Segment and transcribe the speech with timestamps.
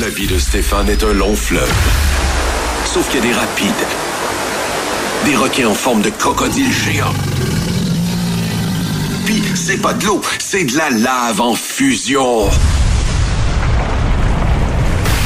[0.00, 1.72] La vie de Stéphane est un long fleuve.
[2.84, 3.86] Sauf qu'il y a des rapides.
[5.24, 7.14] Des requins en forme de crocodile géant.
[9.24, 12.50] Puis, c'est pas de l'eau, c'est de la lave en fusion.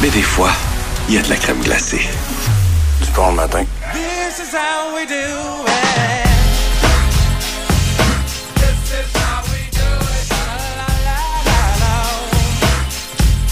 [0.02, 0.52] Mais des fois,
[1.08, 2.08] il y a de la crème glacée.
[3.02, 3.64] Du bon matin.
[3.92, 5.79] This is how we do it.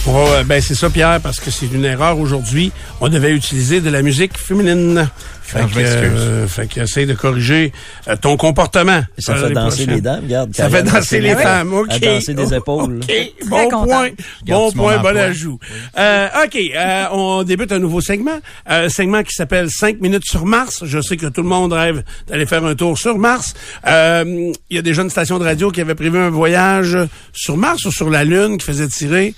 [0.09, 2.73] Ouais, ben c'est ça, Pierre, parce que c'est une erreur aujourd'hui.
[3.03, 5.07] On devait utiliser de la musique féminine.
[5.43, 7.73] Fait Ah, que, euh, fait que essaye de corriger
[8.09, 9.03] euh, ton comportement.
[9.19, 10.55] Ça euh, fait danser les dames, regarde.
[10.57, 11.91] Ça fait danser les femmes, OK.
[11.91, 13.01] À danser des épaules.
[13.03, 14.09] OK, bon point.
[14.47, 15.59] Bon point, bon ajout.
[15.99, 18.39] Euh, OK, euh, on débute un nouveau segment.
[18.71, 20.85] Euh, un segment qui s'appelle 5 minutes sur Mars.
[20.85, 23.53] Je sais que tout le monde rêve d'aller faire un tour sur Mars.
[23.87, 26.97] Euh, Il y a déjà une station de radio qui avait prévu un voyage
[27.35, 29.35] sur Mars ou sur la Lune qui faisait tirer.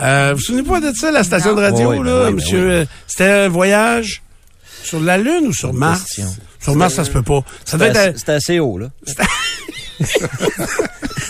[0.00, 2.34] Euh, vous vous souvenez pas de ça, la station de radio, Oui, ben là, ben
[2.34, 2.66] monsieur?
[2.66, 2.72] oui.
[2.72, 4.22] euh, C'était un voyage
[4.82, 6.20] sur la Lune ou sur Mars?
[6.60, 7.42] Sur Mars, ça se peut pas.
[7.64, 8.18] Ça doit C'était être...
[8.18, 8.88] c'était assez haut, là.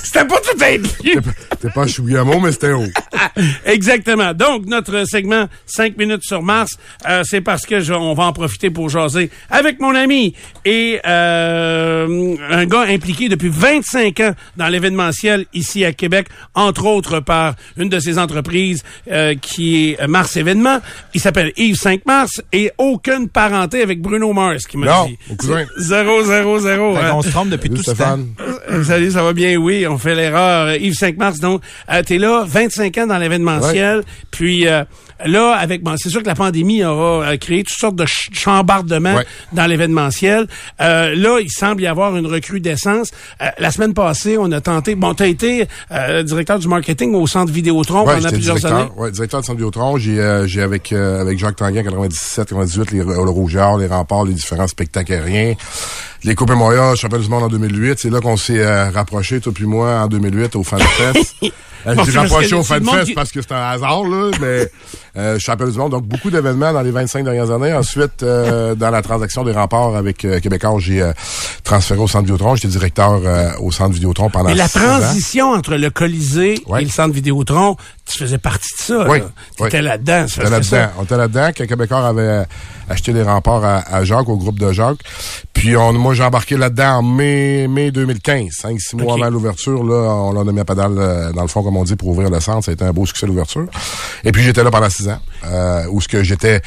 [0.03, 1.21] C'était pas tout inclus.
[1.61, 2.85] T'es pas Chouillamo, mais c'était haut.
[3.65, 4.33] Exactement.
[4.33, 6.77] Donc, notre segment 5 minutes sur Mars,
[7.09, 11.01] euh, c'est parce que je- on va en profiter pour jaser avec mon ami et
[11.07, 17.55] euh, un gars impliqué depuis 25 ans dans l'événementiel ici à Québec, entre autres par
[17.77, 20.81] une de ses entreprises euh, qui est Mars Événements.
[21.15, 25.19] Il s'appelle Yves 5 Mars et aucune parenté avec Bruno Mars qui m'a Non, dit.
[25.29, 25.65] mon cousin.
[25.79, 26.95] Zéro, zéro, zéro.
[26.95, 27.11] Fait hein.
[27.11, 28.19] qu'on se trompe depuis tout ce temps.
[28.71, 29.57] Euh, Salut, ça va bien?
[29.57, 30.75] Oui, on fait l'erreur.
[30.75, 34.03] Yves 5 mars, donc, euh, t'es là, 25 ans dans l'événementiel.
[34.31, 34.85] Puis euh,
[35.25, 38.31] là, avec bon, c'est sûr que la pandémie aura euh, créé toutes sortes de ch-
[38.33, 39.27] chambardements Ouais.
[39.53, 40.47] dans l'événementiel.
[40.81, 43.11] Euh, là, il semble y avoir une recrudescence.
[43.41, 44.95] Euh, la semaine passée, on a tenté.
[44.95, 48.91] Bon, t'as été euh, directeur du marketing au centre Vidéotron Ouais, pendant plusieurs directeur, années.
[48.97, 49.97] ouais, directeur de Centre Vidéotron.
[49.99, 53.87] J'ai, euh, j'ai avec, euh, avec Jacques Tanguay en 97, 98, les, le Rougeard, les
[53.87, 55.55] remparts, les différents spectacles aériens.
[56.25, 57.99] Les Coupes Montréal, Championnat du monde en 2008.
[57.99, 61.35] C'est là qu'on s'est euh, rapproché, toi puis moi, en 2008, au FanFest.
[61.87, 64.71] Euh, j'ai rapproché au FanFest parce que c'est un hasard, là, mais
[65.17, 65.91] euh, championnat du monde.
[65.93, 67.73] Donc, beaucoup d'événements dans les 25 dernières années.
[67.73, 71.13] Ensuite, euh, dans la transaction des remparts avec euh, Québécois, j'ai euh,
[71.63, 72.57] transféré au Centre Vidéotron.
[72.57, 74.69] J'étais directeur euh, au Centre Vidéotron pendant Mais la ans.
[74.69, 76.83] transition entre le Colisée Ouais.
[76.83, 77.77] et le centre Vidéotron,
[78.07, 79.07] tu faisais partie de ça.
[79.09, 79.27] Oui, là.
[80.61, 80.77] fait ça.
[80.79, 80.93] là-dedans.
[80.99, 82.45] On était là-dedans quand Québécois avait
[82.89, 84.99] acheté des remparts à, à Jacques, au groupe de Jacques.
[85.53, 88.49] Puis on, moi, j'ai embarqué là-dedans en mai, mai 2015.
[88.53, 91.63] Cinq, six mois avant l'ouverture, là, on l'a mis à pédale, euh, dans le fond,
[91.63, 92.65] comme on dit, pour ouvrir le centre.
[92.65, 93.67] Ça a été un beau succès l'ouverture.
[94.25, 96.61] Et puis j'étais là pendant six ans, euh, où ce que j'étais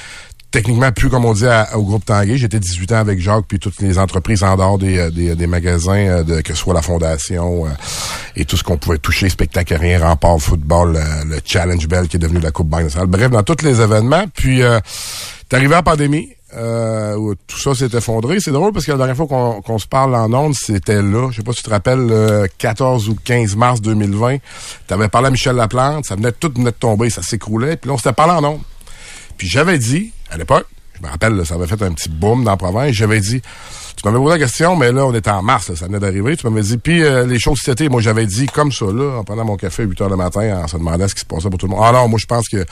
[0.49, 2.37] techniquement plus, comme on dit, à- au groupe Tanguay.
[2.37, 5.45] J'étais 18 ans avec Jacques, puis toutes les entreprises en dehors des, euh, des, des
[5.45, 7.69] magasins, euh, de, que ce soit la fondation euh,
[8.37, 12.15] et tout ce qu'on pouvait toucher, spectacle aérien, rempart, football, le, le Challenge Bell qui
[12.15, 13.07] est devenu la Coupe Banque nationale.
[13.07, 14.23] Bref, dans tous les événements.
[14.33, 14.79] Puis, euh,
[15.49, 16.29] t'es arrivé en pandémie.
[16.55, 18.39] Euh, où tout ça s'est effondré.
[18.39, 21.29] C'est drôle parce que la dernière fois qu'on se parle en ondes, c'était là.
[21.29, 24.37] Je sais pas si tu te rappelles, le 14 ou 15 mars 2020.
[24.87, 27.75] Tu avais parlé à Michel Laplante, ça venait tout venait de tomber, ça s'écroulait.
[27.75, 28.61] Puis là, on s'était parlé en ondes.
[29.37, 30.67] Puis j'avais dit, à l'époque,
[30.99, 33.41] je me rappelle, là, ça avait fait un petit boom dans la province, j'avais dit,
[33.41, 36.37] tu m'avais posé la question, mais là, on était en mars, là, ça venait d'arriver,
[36.37, 39.23] tu m'avais dit, puis euh, les choses été, moi j'avais dit comme ça, là, en
[39.23, 41.49] prenant mon café à 8 heures le matin, en se demandant ce qui se passait
[41.49, 41.81] pour tout le monde.
[41.83, 42.65] Ah non, moi je pense que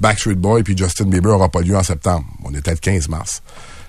[0.00, 2.24] Backstreet Boy puis Justin Bieber n'aura pas lieu en septembre.
[2.44, 3.42] On était le 15 mars.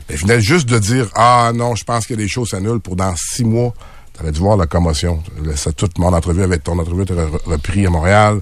[0.09, 3.13] Mais venait juste de dire, ah non, je pense que les choses s'annulent pour dans
[3.15, 3.73] six mois.
[4.21, 5.23] T'avais dû voir la commotion.
[5.55, 8.39] Ça, toute mon entrevue avec ton entrevue était re- repris à Montréal.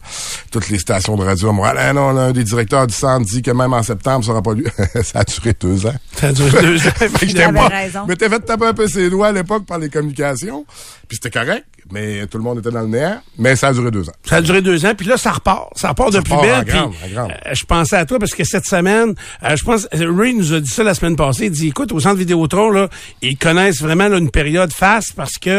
[0.51, 1.77] Toutes les stations de radio à Montréal.
[1.79, 4.53] Ah non, l'un des directeurs du centre dit que même en septembre, ça n'aura pas
[4.55, 4.65] lieu.
[5.03, 5.95] ça a duré deux ans.
[6.17, 6.91] Ça a duré deux ans.
[6.97, 7.99] Fait que j'étais pas- raison.
[8.03, 10.65] Je m'étais fait taper un peu ses doigts à l'époque par les communications.
[11.07, 13.19] Puis c'était correct, mais tout le monde était dans le néant.
[13.37, 14.13] Mais ça a duré deux ans.
[14.25, 15.69] Ça a duré deux ans, puis là, ça repart.
[15.75, 16.65] Ça repart de plus en belle.
[16.65, 17.31] grande, puis, en grande.
[17.31, 20.59] euh, je pensais à toi parce que cette semaine, euh, je pense, Ray nous a
[20.59, 21.45] dit ça la semaine passée.
[21.45, 22.89] Il dit, écoute, au centre Vidéotron, là,
[23.21, 25.49] ils connaissent vraiment là, une période faste parce que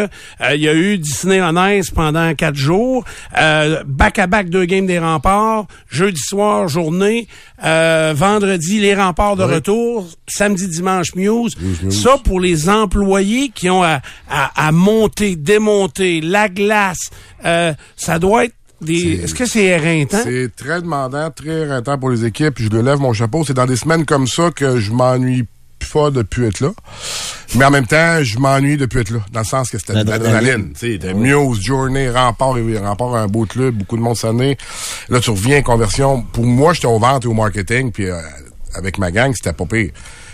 [0.41, 1.41] euh, il y a eu Disney
[1.79, 3.05] Ice pendant quatre jours,
[3.39, 7.29] euh, back-à-back deux games des remparts, jeudi soir, journée,
[7.65, 9.55] euh, vendredi, les remparts de Oui.
[9.55, 11.57] retour, samedi, dimanche, Muse.
[11.61, 12.03] Muse.
[12.03, 14.01] Ça, pour les employés qui ont à,
[14.31, 17.11] à, à monter, démonter, la glace,
[17.45, 19.21] euh, ça doit être des...
[19.25, 20.21] Est-ce que c'est éreintant?
[20.23, 22.55] C'est très demandant, très rentant pour les équipes.
[22.59, 23.45] Je le lève mon chapeau.
[23.45, 25.47] C'est dans des semaines comme ça que je m'ennuie
[25.93, 26.71] pas de plus être là.
[27.57, 29.21] Mais en même temps, je m'ennuie de plus être là.
[29.33, 30.33] Dans le sens que c'était de L'adrénaline.
[30.33, 30.73] l'adrénaline.
[30.73, 34.57] Tu sais, de Muse, Journée, Rempart, et Rempart un beau club, beaucoup de monde sonné.
[35.09, 36.23] Là, tu reviens, conversion.
[36.23, 38.19] Pour moi, j'étais aux ventes et au marketing, puis euh,
[38.75, 39.91] avec ma gang, c'était pas pire.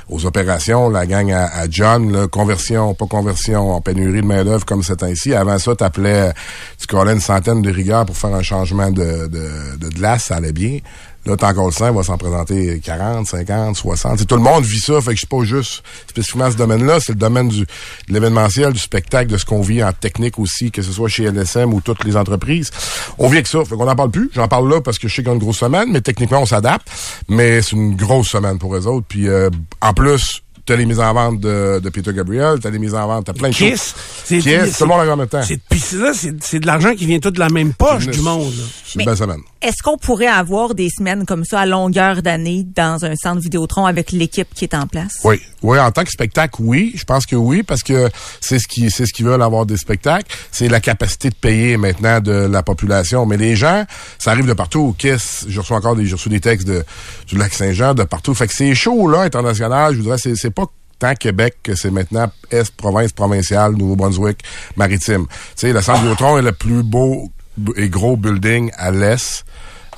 [0.08, 4.64] Aux opérations, la gang à, à John, là, conversion, pas conversion, en pénurie de main-d'œuvre
[4.64, 5.34] comme c'est ainsi.
[5.34, 6.32] Avant ça, t'appelais,
[6.78, 10.36] tu collais une centaine de rigueurs pour faire un changement de, de, de glace, ça
[10.36, 10.78] allait bien.
[11.26, 14.16] Là, tant qu'on le il va s'en présenter 40, 50, 60.
[14.16, 17.12] T'sais, tout le monde vit ça, fait que je pas juste spécifiquement ce domaine-là, c'est
[17.12, 17.66] le domaine du, de
[18.14, 21.74] l'événementiel, du spectacle, de ce qu'on vit en technique aussi, que ce soit chez LSM
[21.74, 22.70] ou toutes les entreprises.
[23.18, 24.30] On vit avec ça, fait qu'on n'en parle plus.
[24.34, 26.46] J'en parle là parce que je sais y a une grosse semaine, mais techniquement, on
[26.46, 26.88] s'adapte.
[27.28, 29.06] Mais c'est une grosse semaine pour eux autres.
[29.08, 29.50] Puis euh,
[29.80, 33.06] en plus, t'as les mises en vente de, de Peter Gabriel, t'as les mises en
[33.06, 33.94] vente, t'as plein de Kiss, choses.
[34.24, 35.42] c'est- Kiss, c'est- tout le monde en même temps.
[35.42, 38.06] C'est, pis c'est là, c'est, c'est de l'argent qui vient tout de la même poche
[38.08, 38.52] du monde.
[38.52, 38.64] là.
[38.84, 39.40] C'est une belle semaine.
[39.62, 43.86] Est-ce qu'on pourrait avoir des semaines comme ça à longueur d'année dans un centre Vidéotron
[43.86, 45.18] avec l'équipe qui est en place?
[45.24, 48.08] Oui, oui, en tant que spectacle, oui, je pense que oui, parce que
[48.40, 51.76] c'est ce qui, c'est ce qu'ils veulent avoir des spectacles, c'est la capacité de payer
[51.76, 53.26] maintenant de la population.
[53.26, 53.84] Mais les gens,
[54.18, 54.94] ça arrive de partout.
[54.98, 56.84] Kiss, je reçois encore des, je reçois des textes de
[57.26, 58.34] du lac Saint-Jean de partout.
[58.34, 60.55] Fait que ces shows là international, je voudrais, c'est, c'est pas
[60.98, 64.38] tant Québec que c'est maintenant Est, province, provinciale, Nouveau-Brunswick,
[64.76, 65.26] maritime.
[65.28, 67.30] Tu sais, le centre Vidéotron est le plus beau
[67.76, 69.44] et gros building à l'est.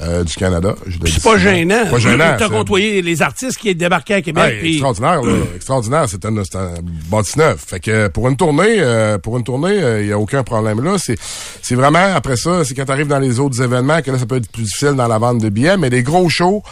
[0.01, 0.77] euh, du Canada.
[1.07, 1.87] C'est pas gênant.
[1.91, 2.37] Pas gênant.
[2.39, 4.61] T'as côtoyé les artistes qui débarquaient à Québec.
[4.63, 5.33] Ouais, extraordinaire, là.
[5.57, 6.05] extraordinaire.
[6.09, 6.75] C'est un, c'est un
[7.11, 7.65] bâti neuf.
[7.67, 10.85] Fait que euh, pour une tournée, euh, pour une tournée, il n'y a aucun problème
[10.85, 10.97] là.
[10.99, 11.17] C'est,
[11.63, 14.27] c'est vraiment après ça, c'est quand tu arrives dans les autres événements que là, ça
[14.27, 16.63] peut être plus difficile dans la vente de billets, mais les gros shows,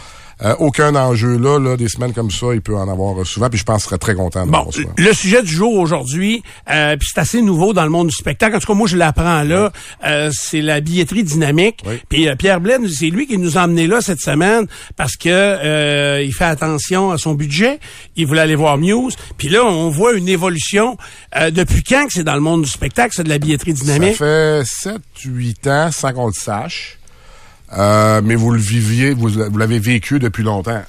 [0.43, 3.49] euh, aucun enjeu là, là, des semaines comme ça, il peut en avoir souvent.
[3.49, 4.89] Puis je pense serait très content de Bon, souvent.
[4.97, 8.55] le sujet du jour aujourd'hui, euh, puis c'est assez nouveau dans le monde du spectacle.
[8.55, 9.71] En tout cas, moi, je l'apprends là.
[10.05, 11.79] Euh, c'est la billetterie dynamique.
[11.85, 11.95] Oui.
[12.09, 15.29] Puis euh, Pierre Blaine, c'est lui qui nous a emmenés là cette semaine parce que
[15.29, 17.79] euh, il fait attention à son budget.
[18.15, 19.15] Il voulait aller voir Muse.
[19.37, 20.97] Puis là, on voit une évolution.
[21.35, 23.83] Euh, depuis quand que c'est dans le monde du spectacle, c'est de la billetterie Ça
[23.83, 24.15] dynamique?
[24.17, 26.96] fait 7-8 ans sans qu'on le sache.
[27.77, 30.81] Euh, mais vous le viviez, vous, vous l'avez vécu depuis longtemps.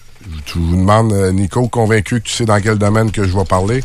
[0.46, 3.44] Je vous demande, euh, Nico, convaincu que tu sais dans quel domaine que je vais
[3.44, 3.82] parler,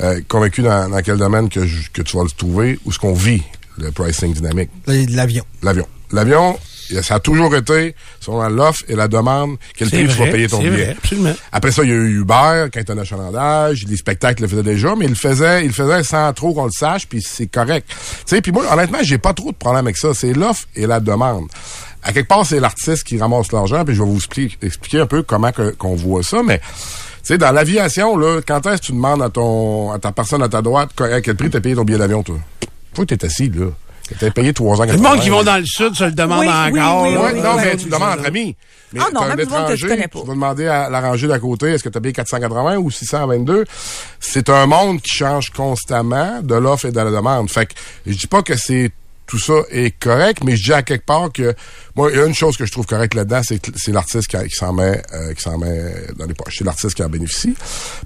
[0.00, 2.98] euh, convaincu dans, dans quel domaine que, je- que tu vas le trouver, où ce
[2.98, 3.42] qu'on vit,
[3.78, 4.70] le pricing dynamique?
[4.86, 5.44] L'avion.
[5.62, 5.86] L'avion.
[6.12, 6.56] L'avion,
[7.02, 10.58] ça a toujours été, selon l'offre et la demande, quel prix tu vas payer ton
[10.58, 10.70] billet.
[10.84, 11.34] vrai, absolument.
[11.50, 14.94] Après ça, il y a eu Uber, quand un achalandage, les spectacles le faisaient déjà,
[14.96, 17.88] mais il le faisait, il le faisait sans trop qu'on le sache, puis c'est correct.
[17.88, 17.96] Tu
[18.26, 20.14] sais, puis moi, honnêtement, j'ai pas trop de problème avec ça.
[20.14, 21.48] C'est l'offre et la demande.
[22.08, 25.06] À quelque part, c'est l'artiste qui ramasse l'argent, puis je vais vous expliquer, expliquer un
[25.06, 26.64] peu comment que- qu'on voit ça, mais tu
[27.24, 30.48] sais, dans l'aviation, là, quand est-ce que tu demandes à ton, à ta personne à
[30.48, 32.36] ta droite, à quel prix t'as payé ton billet d'avion, toi?
[32.94, 33.66] Faut que t'es assis, là.
[34.20, 34.84] T'as payé 3 ans.
[34.84, 37.02] Le monde qui vont dans le sud se le demande Oui, encore.
[37.02, 38.56] oui, oui, non, oui, mais oui, tu oui, demandes entre amis.
[38.92, 40.20] Mais Ah non, même que étranger, connais pas.
[40.20, 42.88] Tu vas demander à la rangée d'à côté, est-ce que tu as payé 480 ou
[42.88, 43.64] 622?
[44.20, 47.50] C'est un monde qui change constamment de l'offre et de la demande.
[47.50, 47.72] Fait que
[48.06, 48.92] je dis pas que c'est
[49.26, 51.54] tout ça est correct, mais je dis à quelque part que
[51.94, 54.28] moi, il y a une chose que je trouve correcte là-dedans, c'est que c'est l'artiste
[54.28, 56.56] qui, qui s'en met, euh, qui s'en met dans les poches.
[56.58, 57.54] C'est l'artiste qui en bénéficie.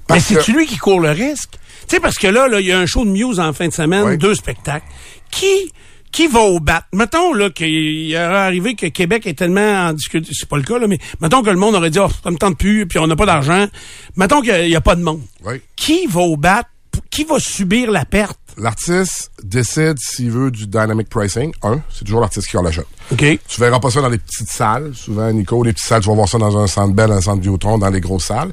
[0.09, 1.51] Mais c'est-tu lui qui court le risque?
[1.87, 3.67] Tu sais, parce que là, là, il y a un show de Muse en fin
[3.67, 4.17] de semaine, Oui.
[4.17, 4.85] deux spectacles.
[5.29, 5.71] Qui,
[6.11, 6.85] qui va au bat?
[6.93, 10.31] Mettons, là, qu'il aurait arrivé que Québec est tellement en difficulté.
[10.33, 12.37] C'est pas le cas, là, mais mettons que le monde aurait dit, oh, ça me
[12.37, 13.67] tente plus, puis on n'a pas d'argent.
[14.15, 15.21] Mettons qu'il n'y a pas de monde.
[15.45, 15.61] Oui.
[15.75, 16.63] Qui va au bat?
[17.09, 18.39] Qui va subir la perte?
[18.57, 21.51] L'artiste décide s'il veut du dynamic pricing.
[21.63, 22.85] Un, c'est toujours l'artiste qui en l'achète.
[23.11, 23.39] OK.
[23.47, 24.91] Tu verras pas ça dans les petites salles.
[24.93, 27.37] Souvent, Nico, les petites salles, tu vas voir ça dans un centre Bell, un centre
[27.41, 28.51] Vidéotron, dans les grosses salles.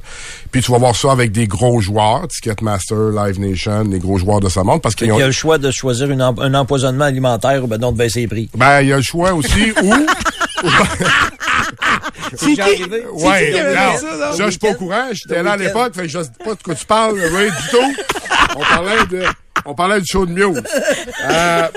[0.51, 4.39] Puis tu vas voir ça avec des gros joueurs, Ticketmaster, Live Nation, les gros joueurs
[4.39, 5.19] de ce monde, parce qu'il ont...
[5.19, 7.97] y a le choix de choisir une em- un empoisonnement alimentaire ou ben non de
[7.97, 8.49] baisser les prix.
[8.55, 9.93] Ben, il y a le choix aussi où...
[12.35, 12.61] C'est qui?
[12.61, 13.05] arrivé.
[13.13, 15.07] Ouais, qui non, ça, ça, je suis pas au courant.
[15.11, 17.69] J'étais là à l'époque, fait que je sais pas de quoi tu parles, oui, du
[17.69, 17.95] tout.
[18.55, 19.23] On parlait de,
[19.65, 20.61] on parlait du show de Muse.
[21.29, 21.67] Euh,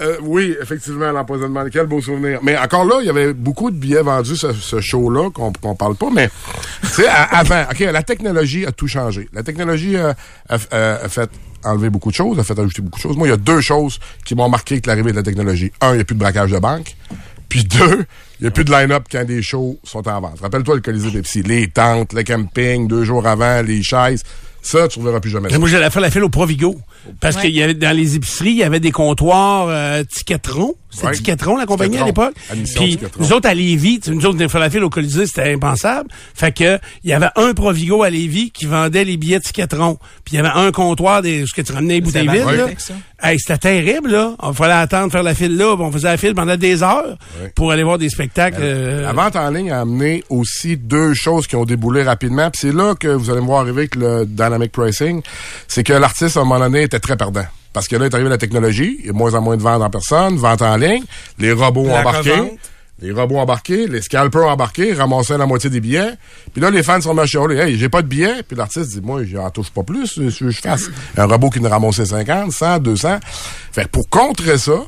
[0.00, 1.64] euh, oui, effectivement, l'empoisonnement.
[1.70, 2.40] Quel beau souvenir.
[2.42, 5.74] Mais encore là, il y avait beaucoup de billets vendus, ce, ce show-là, qu'on qu'on
[5.74, 6.30] parle pas, mais,
[6.82, 9.28] tu sais, avant, OK, la technologie a tout changé.
[9.32, 10.12] La technologie euh,
[10.48, 11.30] a, a- a fait
[11.64, 13.16] enlever beaucoup de choses, a fait ajouter beaucoup de choses.
[13.16, 15.70] Moi, il y a deux choses qui m'ont marqué avec l'arrivée de la technologie.
[15.80, 16.96] Un, il n'y a plus de braquage de banque.
[17.48, 18.04] Puis deux,
[18.40, 20.40] il n'y a plus de line-up quand des shows sont en vente.
[20.40, 21.42] Rappelle-toi le Colisée Pepsi.
[21.42, 24.22] Les tentes, le camping, deux jours avant, les chaises.
[24.64, 25.58] Ça, tu ne verras plus jamais ça.
[25.58, 26.76] Moi, j'allais faire la file au Provigo.
[27.20, 27.42] Parce Ouais.
[27.42, 30.74] qu'il y avait, dans les épiceries, il y avait des comptoirs euh, Ticketron.
[30.90, 31.12] C'était Ouais.
[31.12, 32.34] Ticketron, la compagnie, à l'époque.
[32.76, 35.26] Puis, nous autres, à Lévis, tu sais, nous autres, on fait la file au Colisée,
[35.26, 36.08] c'était impensable.
[36.34, 39.98] Fait que, il y avait un Provigo à Lévis qui vendait les billets Ticketron.
[40.24, 42.66] Puis, il y avait un comptoir des, ce que tu ramenais les bouteilles vides, là.
[43.26, 44.34] Hey, c'était terrible, là.
[44.40, 45.74] On fallait attendre, faire la file là.
[45.78, 47.16] On faisait la file pendant des heures
[47.54, 48.58] pour aller voir des spectacles.
[48.60, 52.50] euh, La vente en ligne a amené aussi deux choses qui ont déboulé rapidement.
[52.50, 55.22] Puis c'est là que vous allez me voir arriver avec le dynamic pricing.
[55.68, 57.44] C'est que l'artiste, à un moment donné, était très perdant.
[57.72, 59.82] Parce que là, est arrivé la technologie, il y a moins en moins de ventes
[59.82, 61.02] en personne, vente en ligne,
[61.38, 62.30] les robots La embarqués.
[62.30, 62.50] revente.
[63.00, 66.12] Les robots embarqués, les scalpers embarqués, ramassaient la moitié des billets.
[66.52, 67.56] Puis là, les fans sont chialer.
[67.56, 68.42] Hey, j'ai pas de billets.
[68.46, 70.20] Puis l'artiste dit, moi, j'en touche pas plus.
[70.20, 73.18] Je je fasse un robot qui ne ramassait 50, 100, 200.
[73.72, 74.84] Fait pour contrer ça,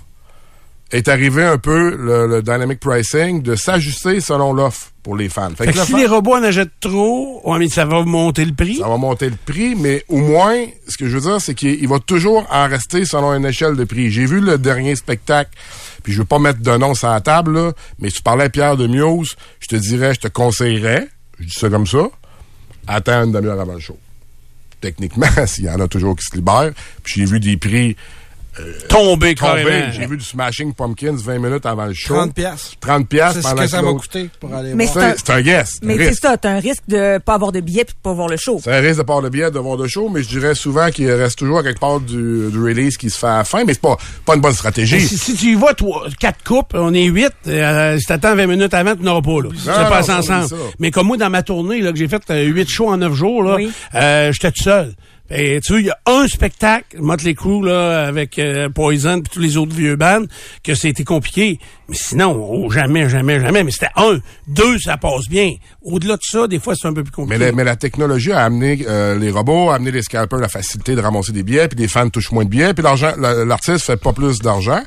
[0.93, 5.51] est arrivé un peu le, le dynamic pricing de s'ajuster selon l'offre pour les fans.
[5.57, 8.53] Fait que si fan- les robots en achètent trop, ouais, mais ça va monter le
[8.55, 8.77] prix.
[8.77, 10.55] ça va monter le prix, mais au moins,
[10.89, 13.75] ce que je veux dire, c'est qu'il il va toujours en rester selon une échelle
[13.77, 14.11] de prix.
[14.11, 15.51] J'ai vu le dernier spectacle,
[16.05, 18.45] puis je veux pas mettre de nom sur la table, là, mais si tu parlais
[18.45, 21.09] à Pierre de Muse, je te dirais, je te conseillerais,
[21.41, 22.09] je dis ça comme ça,
[22.87, 23.99] attends une demi-heure avant le show.
[24.81, 27.97] Techniquement, s'il y en a toujours qui se libèrent, puis j'ai vu des prix
[28.89, 29.93] Tomber tomber, carrément.
[29.93, 32.15] j'ai vu du Smashing Pumpkins 20 minutes avant le show.
[32.15, 32.77] 30 piastres.
[32.81, 35.13] 30 piastres C'est ce que ça va coûter pour aller Mais voir.
[35.17, 35.79] c'est un- un guess.
[35.81, 38.01] c'est un Mais c'est ça, t'as un risque de pas avoir de billets puis de
[38.03, 38.61] pas voir le show.
[38.63, 40.91] C'est un risque de part de billet de voir de show, mais je dirais souvent
[40.91, 43.65] qu'il reste toujours à quelque part du, du release qui se fait à la fin,
[43.65, 45.01] mais c'est pas, pas une bonne stratégie.
[45.01, 48.47] Si, si tu y vas, toi, quatre coupes, on est huit, euh, si t'attends 20
[48.47, 49.49] minutes avant, tu n'auras pas, là.
[49.63, 50.49] Ça non, passe ça, ensemble.
[50.49, 50.57] ça.
[50.79, 53.13] Mais comme moi, dans ma tournée, là, que j'ai fait euh, huit shows en neuf
[53.15, 53.71] jours, là, Oui.
[53.95, 54.95] euh, j'étais tout seul.
[55.29, 59.31] Et tu vois, il y a un spectacle, Motley Crue, là, avec euh, Poison puis
[59.33, 60.23] tous les autres vieux bands,
[60.63, 61.59] que c'était compliqué.
[61.89, 63.65] Mais sinon, oh, jamais, jamais, jamais.
[63.65, 64.19] Mais c'était un.
[64.47, 65.55] Deux, ça passe bien.
[65.83, 67.45] Au-delà de ça, des fois, c'est un peu plus Mais compliqué.
[67.47, 70.95] la, mais la technologie a amené euh, les robots, a amené les scalpers la facilité
[70.95, 73.85] de ramasser des billets, puis les fans touchent moins de billets, puis l'argent, la- l'artiste
[73.85, 74.83] fait pas plus d'argent,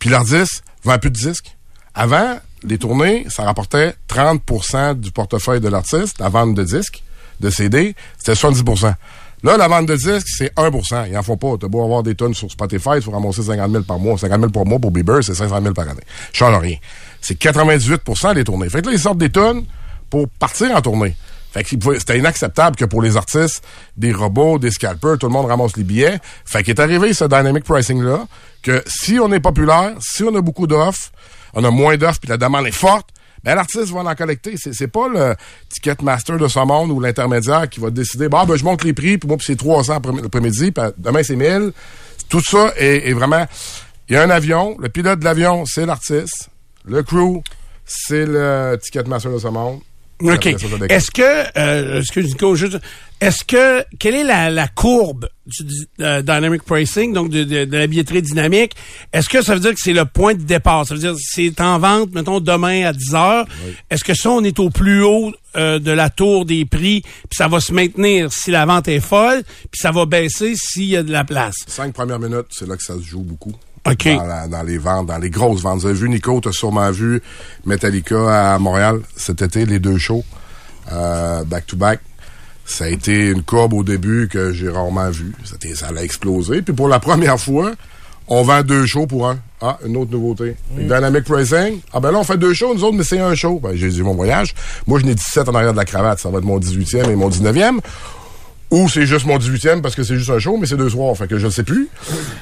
[0.00, 1.56] puis l'artiste vend plus de disques.
[1.94, 7.02] Avant, les tournées, ça rapportait 30% du portefeuille de l'artiste, la vente de disques,
[7.40, 8.64] de CD, c'était 70
[9.42, 11.54] Là, la vente de disques, c'est 1% Ils en font pas.
[11.60, 14.18] T'as beau avoir des tonnes sur Spotify, il faut ramasser 50 000 par mois.
[14.18, 16.02] 50 000 par mois pour Bieber, c'est 500 000 par année.
[16.32, 16.76] Change rien.
[17.20, 18.68] C'est 98% les tournées.
[18.68, 19.64] Fait que là, ils sortent des tonnes
[20.10, 21.14] pour partir en tournée.
[21.52, 23.64] Fait que c'était inacceptable que pour les artistes,
[23.96, 26.18] des robots, des scalpers, tout le monde ramasse les billets.
[26.44, 28.26] Fait qu'est arrivé ce dynamic pricing-là,
[28.62, 31.12] que si on est populaire, si on a beaucoup d'offres,
[31.54, 33.08] on a moins d'offres puis la demande est forte,
[33.46, 34.56] ben l'artiste va en collecter.
[34.56, 35.34] C'est, pas le
[35.68, 38.92] ticket master de ce monde ou l'intermédiaire qui va décider, bah, ben, je monte les
[38.92, 41.72] prix, puis moi, c'est 300 après- l'après-midi, puis demain, c'est 1000.
[42.28, 43.46] Tout ça est, vraiment...
[44.08, 46.48] Il y a un avion, le pilote de l'avion, c'est l'artiste.
[46.84, 47.40] Le crew,
[47.84, 49.80] c'est le ticket master de ce monde.
[50.22, 50.46] OK.
[50.88, 52.78] Est-ce que, euh, excuse Nico, juste,
[53.20, 57.76] est-ce que, quelle est la, la courbe du euh, dynamic pricing, donc de, de, de
[57.76, 58.72] la billetterie dynamique?
[59.12, 60.86] Est-ce que ça veut dire que c'est le point de départ?
[60.86, 63.46] Ça veut dire que c'est en vente, mettons, demain à 10 heures.
[63.90, 67.36] Est-ce que ça, on est au plus haut euh, de la tour des prix, puis
[67.36, 70.96] ça va se maintenir si la vente est folle, puis ça va baisser s'il y
[70.96, 71.56] a de la place?
[71.66, 73.52] Cinq premières minutes, c'est là que ça se joue beaucoup.
[73.90, 74.04] OK.
[74.16, 75.80] Dans, la- dans les ventes, dans les grosses ventes.
[75.80, 77.20] Vous avez vu, Nico, tu as sûrement vu
[77.64, 80.24] Metallica à Montréal cet été, les deux shows,
[80.92, 82.00] euh, back-to-back.
[82.64, 85.32] Ça a été une courbe au début que j'ai rarement vue.
[85.74, 86.62] Ça allait exploser.
[86.62, 87.72] Puis pour la première fois,
[88.28, 89.38] on vend deux shows pour un.
[89.60, 90.56] Ah, une autre nouveauté.
[90.76, 91.78] Dynamic Pricing.
[91.92, 93.60] Ah ben là, on fait deux shows, nous autres, mais c'est un show.
[93.62, 94.54] Ben, j'ai dit mon voyage.
[94.86, 96.18] Moi, je n'ai 17 en arrière de la cravate.
[96.18, 97.78] Ça va être mon 18e et mon 19e.
[98.76, 101.16] Ou c'est juste mon 18e parce que c'est juste un show, mais c'est deux soirs.
[101.16, 101.88] Fait que je ne sais plus.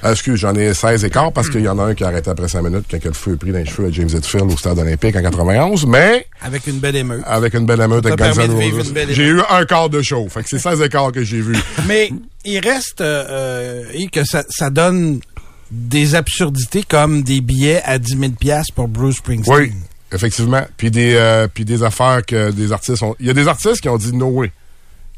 [0.03, 2.29] Euh, excuse, j'en ai 16 écarts parce qu'il y en a un qui a arrêté
[2.29, 4.51] après 5 minutes quand que le feu est pris dans les cheveux à James Hetfield
[4.51, 5.87] au stade olympique en 91.
[5.87, 7.23] Mais Avec une belle émeute.
[7.25, 10.27] avec une belle émeute avec J'ai eu un quart de show.
[10.29, 11.57] Fait que c'est 16 écarts que j'ai vu.
[11.87, 12.11] Mais
[12.45, 15.21] il reste euh, euh, et que ça, ça donne
[15.71, 19.57] des absurdités comme des billets à 10 000 piastres pour Bruce Springsteen.
[19.57, 19.73] Oui,
[20.13, 20.63] effectivement.
[20.77, 23.15] Puis des, euh, puis des affaires que des artistes ont...
[23.21, 24.51] Il y a des artistes qui ont dit no way.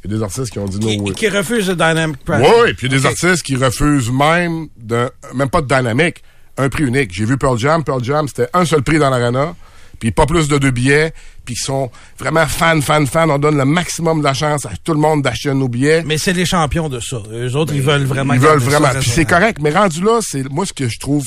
[0.04, 1.14] Il y a des artistes qui ont dit no way.
[1.14, 2.46] qui refuse le dynamic pricing.
[2.62, 6.22] Oui, puis il y a des artistes qui refusent même, de, même pas de dynamique,
[6.56, 7.12] un prix unique.
[7.12, 7.82] J'ai vu Pearl Jam.
[7.82, 9.54] Pearl Jam, c'était un seul prix dans l'arena,
[9.98, 11.12] puis pas plus de deux billets,
[11.44, 13.30] puis ils sont vraiment fans, fans, fans.
[13.30, 16.02] On donne le maximum de la chance à tout le monde d'acheter nos billets.
[16.04, 17.22] Mais c'est les champions de ça.
[17.32, 18.34] Eux autres, ils veulent vraiment.
[18.34, 18.90] Ils veulent vraiment.
[19.00, 21.24] Puis c'est correct, mais rendu là, c'est moi ce que je trouve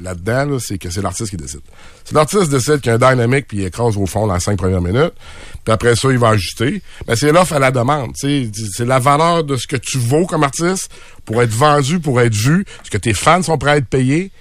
[0.00, 1.60] là-dedans, là, c'est que c'est l'artiste qui décide.
[2.04, 4.40] Si l'artiste décide qu'il y a un dynamique puis il écrase au fond dans les
[4.40, 5.12] cinq premières minutes,
[5.64, 8.12] puis après ça, il va ajuster, ben c'est l'offre à la demande.
[8.16, 10.90] C'est la valeur de ce que tu vaux comme artiste
[11.24, 14.32] pour être vendu, pour être vu, ce que tes fans sont prêts à être payés,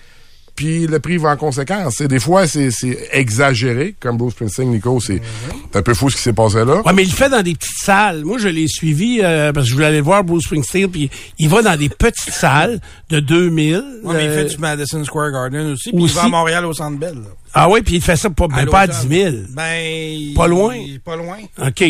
[0.62, 1.96] puis le prix va en conséquence.
[1.98, 2.70] C'est des fois, c'est
[3.14, 5.20] exagéré, comme Bruce Springsteen, Nico, c'est
[5.72, 6.84] c'est un peu fou ce qui s'est passé là.
[6.86, 8.24] Ouais, mais il le fait dans des petites salles.
[8.26, 11.50] Moi, je l'ai suivi euh, parce que je voulais aller voir Bruce Springsteen, puis il
[11.50, 13.76] va dans des petites salles de 2000.
[14.04, 16.64] Ouais, mais il euh, fait du Madison Square Garden aussi, puis il va à Montréal
[16.68, 17.16] au Centre Bell.
[17.16, 17.30] là.
[17.54, 19.36] Ah oui, puis il fait ça pas, ben, pas à 10 000.
[19.50, 20.76] Ben, Pas loin.
[21.04, 21.38] Pas loin.
[21.62, 21.84] OK.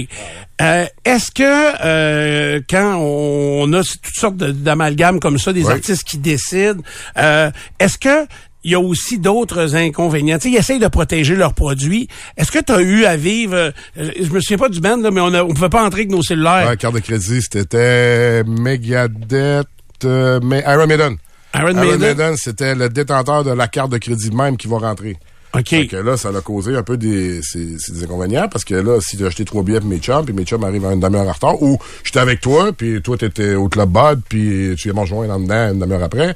[0.61, 5.71] Euh, Est-ce que euh, quand on a toutes sortes d'amalgames comme ça, des Oui.
[5.73, 6.81] artistes qui décident,
[7.17, 8.25] euh, est-ce que
[8.63, 10.37] il y a aussi d'autres inconvénients?
[10.37, 12.07] Tu sais, ils essayent de protéger leurs produits.
[12.37, 13.55] Est-ce que tu as eu à vivre...
[13.55, 16.01] euh, je me souviens pas du band, là, mais on ne on pouvait pas entrer
[16.01, 16.67] avec nos cellulaires.
[16.69, 19.67] Ouais, carte de crédit, c'était Megadeth,
[20.05, 21.17] euh, mais Iron Maiden.
[21.55, 21.99] Iron Iron Maiden?
[21.99, 25.17] Maiden, c'était le détenteur de la carte de crédit même qui va rentrer.
[25.53, 25.87] OK.
[25.87, 29.21] Que là, ça a causé un peu des, c'est, des inconvénients parce que là, si
[29.21, 31.31] as acheté trois billets pour mes chums, puis mes chums arrivent à une demi-heure en
[31.31, 35.01] retard, ou j'étais avec toi, puis toi, t'étais au Club Bud, puis tu viens m'en
[35.01, 36.35] rejoindre en dedans une demi-heure après,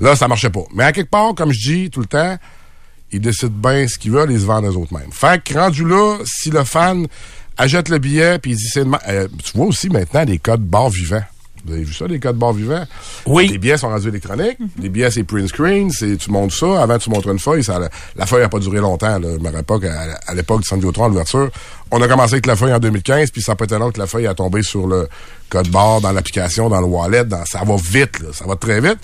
[0.00, 0.64] là, ça marchait pas.
[0.74, 2.36] Mais à quelque part, comme je dis tout le temps,
[3.10, 5.12] ils décident bien ce qu'ils veulent, ils se vendent eux autres mêmes.
[5.12, 7.06] Fait que rendu là, si le fan
[7.58, 10.90] achète le billet, puis il dit c'est euh, tu vois aussi maintenant des codes barres
[10.90, 11.22] vivants.
[11.64, 12.84] Vous avez vu ça, les codes barres vivants?
[13.26, 13.48] Oui.
[13.48, 14.58] Les billets sont rendus électroniques.
[14.80, 15.90] Les billets, c'est print screen.
[15.90, 16.82] C'est, tu montes ça.
[16.82, 17.62] Avant, tu montres une feuille.
[17.62, 17.78] Ça,
[18.16, 19.18] la feuille n'a pas duré longtemps.
[19.18, 19.28] Là.
[19.34, 21.50] Je me rappelle qu'à à l'époque du Centre Vidéotron, à l'ouverture,
[21.90, 24.06] on a commencé avec la feuille en 2015, puis ça peut être long que la
[24.06, 25.08] feuille a tombé sur le
[25.50, 27.24] code barre, dans l'application, dans le wallet.
[27.24, 28.28] Dans, ça va vite, là.
[28.32, 28.98] Ça va très vite.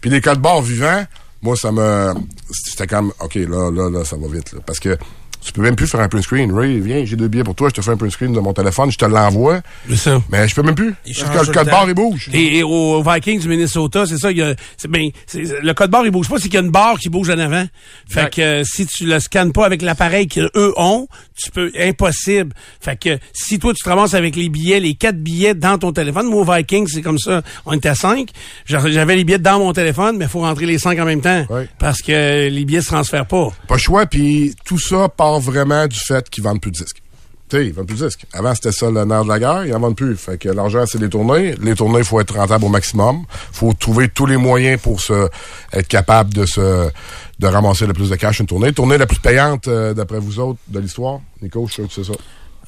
[0.00, 1.04] Puis les codes barres vivants,
[1.40, 2.12] moi, ça me...
[2.50, 4.60] C'était comme, OK, là, là, là, ça va vite, là.
[4.66, 4.98] Parce que
[5.42, 6.52] tu peux même plus faire un print screen.
[6.52, 8.52] Ray, viens, j'ai deux billets pour toi, je te fais un print screen de mon
[8.52, 9.60] téléphone, je te l'envoie.
[9.88, 10.22] C'est ça.
[10.30, 10.94] Mais je peux même plus.
[11.04, 12.30] Parce que le code barre, il bouge.
[12.32, 14.54] Et, et aux Vikings du Minnesota, c'est ça, il y a,
[14.88, 17.30] ben, le code barre, il bouge pas, c'est qu'il y a une barre qui bouge
[17.30, 17.64] en avant.
[18.08, 18.34] Fait Exact.
[18.34, 22.54] que euh, si tu le scannes pas avec l'appareil qu'eux ont, tu peux, impossible.
[22.80, 25.92] Fait que si toi, tu te ramasses avec les billets, les quatre billets dans ton
[25.92, 28.30] téléphone, moi, aux Vikings, c'est comme ça, on était à cinq.
[28.66, 31.44] J'avais les billets dans mon téléphone, mais il faut rentrer les cinq en même temps.
[31.50, 31.68] Ouais.
[31.78, 33.48] Parce que les billets se transfèrent pas.
[33.66, 37.02] Pas le choix, puis tout ça part vraiment du fait qu'ils vendent plus de disques.
[37.48, 38.26] Tu sais, ils vendent plus de disques.
[38.32, 40.16] Avant, c'était ça le nerf de la guerre, ils en vendent plus.
[40.16, 41.54] Fait que l'argent, c'est les tournées.
[41.60, 43.24] Les tournées, il faut être rentable au maximum.
[43.52, 45.28] faut trouver tous les moyens pour se
[45.72, 46.90] être capable de se
[47.38, 48.72] de ramasser le plus de cash une tournée.
[48.72, 51.20] Tournée la plus payante, euh, d'après vous autres, de l'histoire.
[51.42, 52.12] Nico, je suis que c'est ça.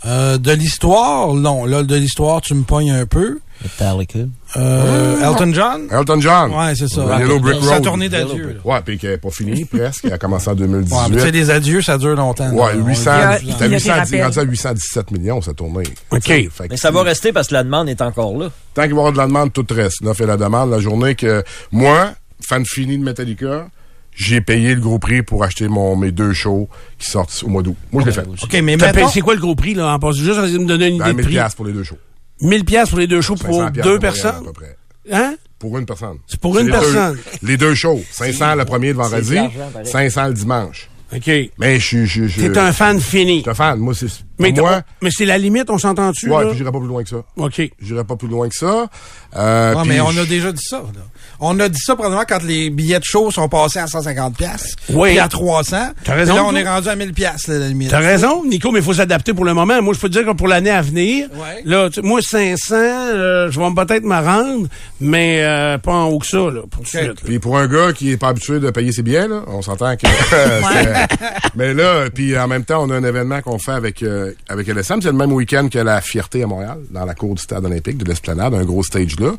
[0.06, 1.64] Euh, de l'histoire, non.
[1.64, 3.38] Là, de l'histoire, tu me pognes un peu.
[3.62, 4.18] Metallica.
[4.56, 5.82] Euh, Elton John?
[5.90, 6.52] Elton John.
[6.52, 7.18] Ouais, c'est ça.
[7.18, 7.82] Yellow Brick Sa Road.
[7.84, 8.58] tournée d'adieu.
[8.64, 8.70] là.
[8.74, 10.04] Ouais, puis qui n'est pas fini, presque.
[10.04, 10.92] Elle a commencé en 2018.
[10.94, 12.50] Ouais, mais tu sais, les adieux, ça dure longtemps.
[12.50, 12.80] Ouais, là.
[12.82, 14.22] On 800, le Il y dit, a- c'était il y a 800, des rappels.
[14.24, 15.84] rendu à 817 millions, cette tournée.
[16.10, 16.20] OK.
[16.26, 18.50] Fait que Mais ça va rester parce que la demande est encore là.
[18.74, 20.02] Tant qu'il va y avoir de la demande, tout reste.
[20.02, 22.10] L'offre et la demande, la journée que moi,
[22.46, 23.68] fan fini de Metallica,
[24.14, 26.68] j'ai payé le gros prix pour acheter mon, mes deux shows
[26.99, 27.76] qui sortent au mois d'août.
[27.92, 28.23] Moi, je l'ai fait.
[28.26, 29.09] OK, mais mettons...
[29.09, 30.18] C'est quoi le gros prix, là, en passant?
[30.21, 31.35] Juste à me donner une idée Dans de 1000 prix.
[31.35, 31.99] piastres pour les deux shows.
[32.40, 34.37] 1000 pièces pour les deux shows pour 500 piastres deux personnes?
[34.37, 34.76] À peu près.
[35.12, 35.35] Hein?
[35.59, 36.18] Pour une personne.
[36.26, 37.18] C'est pour une les deux- personne.
[37.42, 38.02] les deux shows.
[38.11, 39.87] 500 le premier le vendredi, de l'argent, pareil.
[39.90, 40.88] 500 le dimanche.
[41.14, 41.30] OK.
[41.59, 42.06] Mais je suis...
[42.06, 43.42] je- je- T'es un fan fini.
[43.42, 43.78] Suis un fan.
[43.78, 44.06] Moi, c'est...
[44.38, 44.83] Mais, moi...
[45.00, 46.28] mais c'est la limite, on s'entend-tu?
[46.28, 46.49] Ouais, là?
[46.50, 47.23] puis j'irai pas plus loin que ça.
[47.37, 47.62] OK.
[47.80, 48.88] J'irai pas plus loin que ça.
[49.37, 50.79] Euh, Ouais, mais on a déjà dit ça.
[50.79, 51.00] là.
[51.40, 54.75] On a dit ça probablement quand les billets de show sont passés à 150 pièces
[54.90, 55.11] Oui.
[55.11, 55.77] puis à 300.
[56.05, 57.90] T'as raison, Puis Là, on est rendu à 1000 pièces la limite.
[57.90, 59.81] T'as raison, Nico, mais il faut s'adapter pour le moment.
[59.83, 61.62] Moi, je peux te dire que pour l'année à venir, Ouais.
[61.64, 64.68] là, tu- moi, 500, euh, je vais peut-être me rendre,
[65.01, 67.03] mais euh, pas en haut que ça, là, pour suite.
[67.03, 67.12] là.
[67.25, 69.97] Puis pour un gars qui est pas habitué de payer ses billets, là, on s'entend
[69.97, 70.07] que.
[70.31, 71.09] c'est-
[71.57, 74.68] Mais là, puis en même temps, on a un événement qu'on fait avec euh, avec
[74.68, 75.01] LSM.
[75.03, 77.99] C'est le même week-end que la Fierté à Montréal, dans la cour du Stade olympique
[77.99, 79.31] de l'Esplanade, un gros stage là.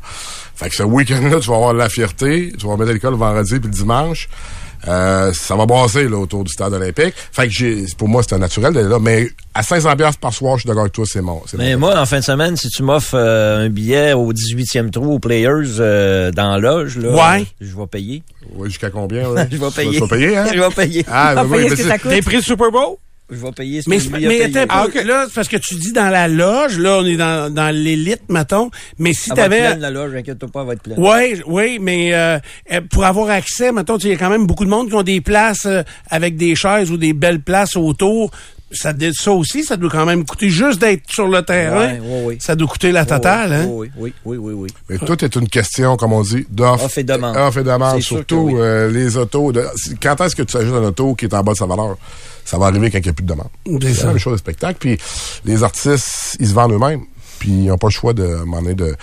[0.54, 3.58] Fait que ce week-end-là, tu vas avoir la Fierté, tu vas mettre l'école le vendredi
[3.60, 4.28] puis le dimanche.
[4.88, 7.14] Euh, ça va brasser là, autour du stade olympique.
[7.32, 8.98] Fait que j'ai, pour moi, c'est un naturel d'aller là.
[9.00, 11.42] Mais à 500 pièces par soir, je suis d'accord avec toi, c'est mon.
[11.46, 14.32] c'est Mais mon- moi, en fin de semaine, si tu m'offres euh, un billet au
[14.32, 17.46] 18e trou aux Players euh, dans loge, là, Ouais.
[17.60, 18.22] je vais payer.
[18.54, 19.32] Ouais, jusqu'à combien?
[19.32, 19.46] là?
[19.50, 19.92] Je vais Tu vas- payer.
[19.92, 20.46] Tu vas payer, hein?
[20.54, 21.04] je vais payer.
[21.08, 22.10] Ah, Ah, ben oui, payer mais ce que c'est- ça coûte.
[22.10, 22.96] Des prix de Super Bowl?
[23.28, 24.44] Je vais payer ce Mais, que mais payé.
[24.44, 25.04] attends, Ah, pas- ok.
[25.04, 28.22] là, c'est parce que tu dis dans la loge, là, on est dans, dans l'élite,
[28.28, 29.58] mettons, mais si t'avais...
[29.66, 30.96] pleine, la loge, inquiète-toi pas, elle va être pleine.
[30.98, 32.38] Oui, oui, mais euh,
[32.72, 35.02] euh, pour avoir accès, mettons, il y a quand même beaucoup de monde qui ont
[35.02, 38.30] des places euh, avec des chaises ou des belles places autour.
[38.72, 41.94] Ça, ça aussi, ça doit quand même coûter juste d'être sur le terrain.
[41.94, 42.36] Ouais, ouais, ouais.
[42.40, 43.66] Ça doit coûter la totale, hein?
[43.68, 44.68] Oui, oui, oui, oui, oui.
[44.88, 46.84] Mais tout est une question, comme on dit, d'offre.
[46.84, 47.36] Offre et demande.
[47.36, 48.54] Offre et demande, surtout oui.
[48.58, 49.52] euh, les autos.
[49.52, 49.64] de-
[50.02, 51.96] quand est-ce que tu achètes un auto qui est en bas de sa valeur?
[52.46, 53.48] Ça va arriver quand il n'y a plus de demande.
[53.82, 54.78] C'est la même chose des spectacles.
[54.80, 54.96] Puis
[55.44, 57.02] les artistes, ils se vendent eux-mêmes.
[57.38, 58.38] Puis ils n'ont pas le choix de,
[58.74, 58.96] de,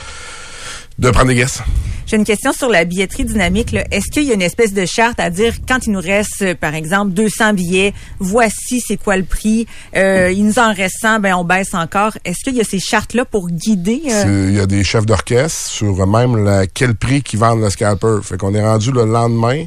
[0.99, 1.60] de prendre des guesses.
[2.06, 3.73] J'ai une question sur la billetterie dynamique.
[3.91, 6.56] Est-ce qu'il y a une espèce de charte à dire quand il nous reste, euh,
[6.56, 11.19] par exemple, 200 billets, voici c'est quoi le prix, euh, il nous en reste 100,
[11.21, 12.12] ben on baisse encore.
[12.25, 14.01] Est-ce qu'il y a ces chartes-là pour guider?
[14.10, 17.69] euh, Il y a des chefs d'orchestre sur même la- quel prix qu'ils vendent le
[17.69, 18.19] scalper.
[18.23, 19.65] Fait qu'on est rendu le lendemain.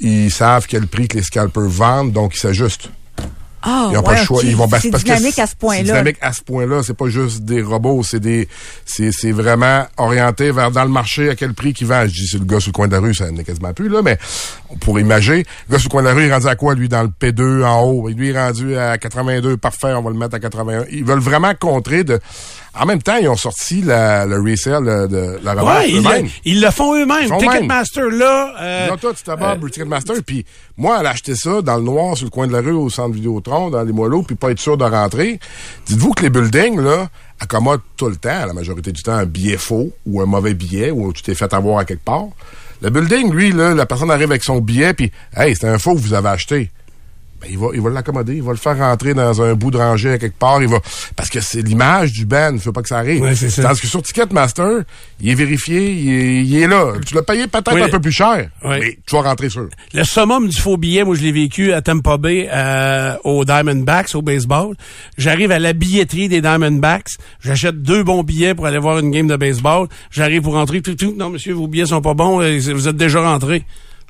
[0.00, 2.90] Ils savent quel prix que les scalpers vendent, donc ils s'ajustent.
[3.66, 4.42] Ah, Ils n'ont pas le choix.
[4.44, 5.82] Ils vont C'est parce que dynamique à ce C'est point-là.
[5.84, 6.82] dynamique à ce point-là.
[6.82, 8.02] C'est pas juste des robots.
[8.02, 8.46] C'est des,
[8.84, 12.08] c'est, c'est vraiment orienté vers dans le marché à quel prix qu'ils vendent.
[12.08, 13.88] Je dis, c'est le gars sur le coin de la rue, ça n'est quasiment plus,
[13.88, 14.18] là, mais
[14.68, 15.44] on pourrait imaginer.
[15.68, 17.02] Le gars sur le coin de la rue, il est rendu à quoi, lui, dans
[17.04, 18.06] le P2 en haut?
[18.10, 19.56] Lui, il est rendu à 82.
[19.56, 20.84] Parfait, on va le mettre à 81.
[20.92, 22.20] Ils veulent vraiment contrer de,
[22.80, 26.24] en même temps, ils ont sorti la, le resale de, la revente Ouais, ils, eux-mêmes.
[26.24, 27.28] le- ils le font eux-mêmes.
[27.30, 27.38] Ils.
[27.38, 28.54] Ticketmaster, là...
[28.60, 30.44] euh, Là, toi, tu t'abonnes au Ticketmaster, puis
[30.76, 32.90] moi, elle a acheté ça dans le noir sur le coin de la rue au
[32.90, 35.38] centre Vidéotron, dans les moelleaux, puis pas être sûr de rentrer.
[35.86, 37.08] Dites-vous que les buildings, là,
[37.40, 40.90] accommodent tout le temps, la majorité du temps, un billet faux ou un mauvais billet
[40.90, 42.26] ou tu t'es fait avoir à quelque part.
[42.82, 45.94] Le building, lui, là, la personne arrive avec son billet, puis «Hey, c'est un faux
[45.94, 46.70] que vous avez acheté.»
[47.44, 49.76] ben, il va, il va l'accommoder, il va le faire rentrer dans un bout de
[49.78, 50.78] rangée à quelque part, il va,
[51.16, 53.20] parce que c'est l'image du band, il faut pas que ça arrive.
[53.22, 53.62] Ouais, c'est ça.
[53.62, 54.82] Tandis que sur Ticketmaster,
[55.20, 56.92] il est vérifié, il est, il est là.
[57.06, 58.76] Tu l'as payé peut-être Oui, un peu plus cher, Oui.
[58.80, 59.68] mais tu vas rentrer sûr.
[59.92, 64.14] Le summum du faux billet, moi, je l'ai vécu à Tampa Bay, euh, aux Diamondbacks,
[64.14, 64.74] au baseball.
[65.18, 67.10] J'arrive à la billetterie des Diamondbacks.
[67.40, 69.88] J'achète deux bons billets pour aller voir une game de baseball.
[70.10, 70.80] J'arrive pour rentrer.
[70.82, 71.14] Tout, tout.
[71.16, 72.40] Non, monsieur, vos billets sont pas bons.
[72.42, 73.64] euh, Vous êtes déjà rentré.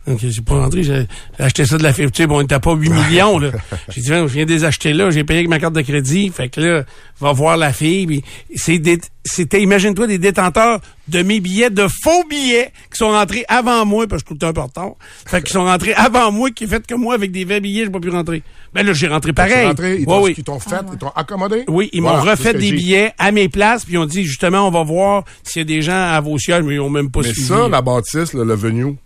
[0.06, 0.82] Donc, j'ai pas rentré.
[0.82, 1.06] J'ai
[1.38, 2.10] acheté ça de la fibre.
[2.12, 3.50] Tu sais, bon, on était pas 8 millions, là.
[3.88, 5.10] J'ai dit, je viens de les acheter là.
[5.10, 6.30] J'ai payé avec ma carte de crédit.
[6.34, 6.84] Fait que là,
[7.20, 8.06] va voir la fille.
[8.06, 8.22] puis
[8.54, 13.44] c'est des- C'était, imagine-toi, des détenteurs de mes billets, de faux billets, qui sont rentrés
[13.48, 14.92] avant moi, parce que je coûtais un retard.
[15.26, 17.90] Fait qu'ils sont rentrés avant moi, qui fait que moi, avec des vrais billets, j'ai
[17.90, 18.42] pas pu rentrer.
[18.74, 19.66] Ben là, j'ai rentré pareil.
[19.66, 20.34] rentré, ils Ouais, t'ont oui.
[20.36, 21.64] ils t'ont fait, ils t'ont accommodé?
[21.68, 24.68] Oui, ils m'ont Voilà, refait des billets à mes places, puis ils ont dit, justement,
[24.68, 27.10] on va voir s'il y a des gens à vos sièges, mais ils ont même
[27.10, 27.46] pas Mais suivi.
[27.48, 28.96] ça, la bâtisse, le, le venue,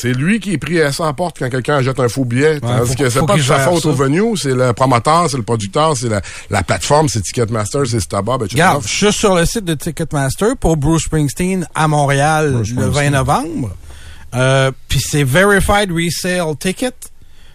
[0.00, 2.60] c'est lui qui est pris à sa porte quand quelqu'un jette un faux billet.
[2.60, 3.88] Tandis faut- que c'est pas de sa faute ça.
[3.88, 8.00] au venue, c'est le promoteur, c'est le producteur, c'est la, la plateforme, c'est Ticketmaster, c'est
[8.00, 8.54] Starbucks, etc.
[8.54, 13.10] Regarde, je suis sur le site de Ticketmaster pour Bruce Springsteen à Montréal le 20
[13.10, 13.70] novembre.
[14.34, 16.92] Euh, Puis c'est Verified Resale Ticket,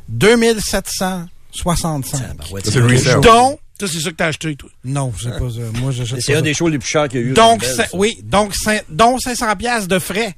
[0.10, 2.22] 2765.
[2.64, 3.22] C'est le resale.
[3.22, 4.70] Donc, Ça, c'est ça que t'as acheté, toi.
[4.86, 5.60] non, c'est pas ça.
[5.82, 7.34] Moi, j'achète C'est un des shows les plus chers qu'il y a eu.
[7.34, 10.36] Donc, c'est- oui, donc, c'est- donc 500 pièces de frais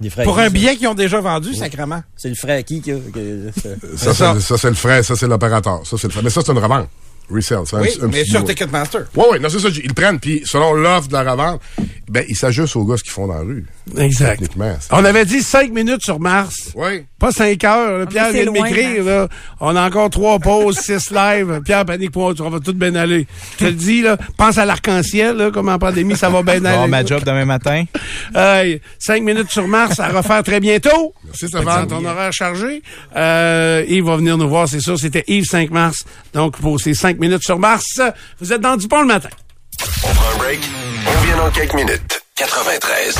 [0.00, 2.02] Des frais pour acquis, un billet qu'ils ont déjà vendu, sacrément.
[2.16, 4.34] C'est le frais acquis qui a- que- Ça, C'est ça.
[4.34, 5.80] c'est, ça, c'est le frais, ça, c'est l'opérateur.
[5.84, 6.22] Ça, c'est le frais.
[6.22, 6.88] Mais ça, c'est une revente.
[7.30, 8.44] Un- Oui, un mais sur.
[8.44, 9.02] Ticketmaster.
[9.14, 9.68] Oui, oui, non, c'est ça.
[9.68, 11.60] Ils le prennent, puis selon l'offre de la revente,
[12.08, 13.66] ben, ils s'ajustent aux gars ce qu'ils font dans la rue.
[13.98, 14.42] Exact.
[14.90, 16.54] On avait dit 5 minutes sur Mars.
[16.74, 17.04] Oui.
[17.18, 17.98] Pas 5 heures.
[18.00, 18.06] là.
[18.06, 19.04] Pierre mais c'est vient de m'écrire.
[19.04, 19.28] là.
[19.60, 21.60] On a encore 3 pauses, 6 lives.
[21.64, 23.26] Pierre, panique pas, tu vas tout bien aller.
[23.54, 26.54] Je te le dis, là, pense à l'arc-en-ciel, là, comme en pandémie, ça va bien
[26.64, 26.76] aller.
[26.78, 27.84] Bon, ma job demain matin.
[28.34, 31.12] Hey, 5 minutes sur Mars à refaire très bientôt.
[31.24, 31.88] Merci, Dans Stéphane.
[31.88, 32.82] ton horaire chargé.
[33.16, 34.96] Euh, Yves va venir nous voir, c'est ça.
[34.96, 36.04] C'était Yves 5 mars.
[36.32, 38.00] Donc, pour ces 5 minutes sur Mars,
[38.40, 39.30] vous êtes dans du pont le matin.
[40.02, 40.60] On prend un break.
[41.06, 42.22] On revient dans quelques minutes.
[42.36, 43.18] 93.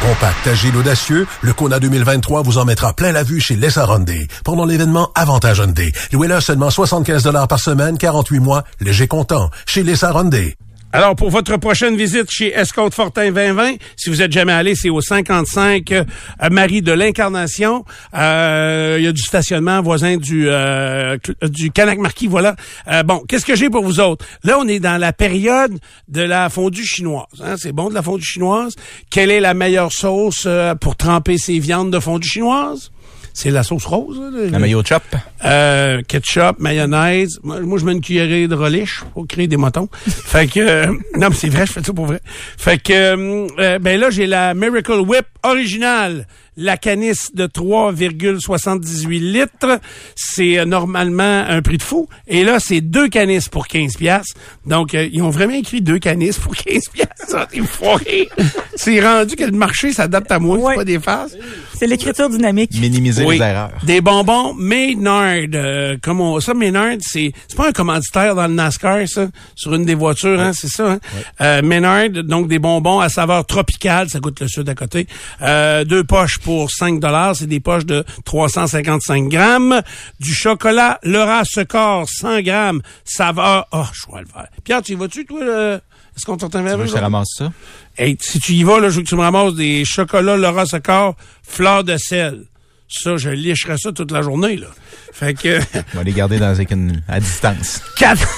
[0.00, 4.26] Compact, agile, audacieux, le Kona 2023 vous en mettra plein la vue chez Lessa Hyundai
[4.44, 5.92] pendant l'événement Avantage Hyundai.
[6.12, 10.56] Louez-le seulement 75 par semaine, 48 mois, léger comptant, chez Lessa Hyundai.
[10.94, 14.90] Alors, pour votre prochaine visite chez Escoute Fortin 2020, si vous êtes jamais allé, c'est
[14.90, 16.04] au 55 euh,
[16.50, 17.86] Marie de l'Incarnation.
[18.14, 22.56] Euh, Il y a du stationnement voisin du euh, cl- du Canac Marquis, voilà.
[22.88, 24.26] Euh, bon, qu'est-ce que j'ai pour vous autres?
[24.44, 25.78] Là, on est dans la période
[26.08, 27.24] de la fondue chinoise.
[27.42, 27.54] Hein?
[27.56, 28.74] C'est bon de la fondue chinoise?
[29.08, 32.90] Quelle est la meilleure sauce euh, pour tremper ces viandes de fondue chinoise?
[33.34, 34.20] C'est la sauce rose.
[34.20, 35.02] là, La mayo chop.
[35.44, 37.38] euh, ketchup, mayonnaise.
[37.42, 39.88] Moi, moi, je mets une cuillerée de relish pour créer des motons.
[40.06, 40.86] fait que euh,
[41.18, 42.20] non, mais c'est vrai, je fais ça pour vrai.
[42.58, 46.26] Fait que euh, euh, ben là, j'ai la Miracle Whip originale.
[46.56, 49.80] La canisse de 3,78 litres,
[50.14, 52.08] c'est euh, normalement un prix de fou.
[52.28, 54.34] Et là, c'est deux canisses pour 15 piastres.
[54.66, 57.12] Donc, euh, ils ont vraiment écrit deux canisses pour 15 piastres.
[57.34, 58.28] Ah, t'es foiré.
[58.74, 60.72] c'est rendu que le marché s'adapte à moi, Ouais.
[60.72, 61.32] c'est pas des farces.
[61.78, 62.72] C'est l'écriture dynamique.
[62.78, 63.38] Minimiser Oui.
[63.38, 63.70] les erreurs.
[63.84, 65.36] Des bonbons Maynard.
[65.54, 69.72] Euh, comme on, ça, Maynard, c'est c'est pas un commanditaire dans le NASCAR, ça, sur
[69.74, 70.92] une des voitures, hein, c'est ça.
[70.92, 71.00] Hein?
[71.40, 75.06] Euh, Maynard, donc des bonbons à saveur tropicale, ça coûte le sud à côté.
[75.40, 79.82] Euh, deux poches pour 5 dollars, c'est des poches de 355 grammes.
[80.20, 83.66] Du chocolat Laura Secor, 100 grammes, saveur...
[83.72, 84.48] Oh, je vois le faire.
[84.64, 85.80] Pierre, tu y vas-tu, toi, le...
[86.16, 87.52] Est-ce qu'on t'entend Tu veux que je te ramasse ça?
[87.96, 90.66] Hey, si tu y vas, là, je veux que tu me ramasses des chocolats Laura
[90.66, 92.44] Secor, fleur de sel.
[92.88, 94.66] Ça, je licherais ça toute la journée, là.
[95.12, 95.58] Fait que,
[95.94, 97.80] On va les garder dans une, à distance.
[97.96, 98.28] quatre,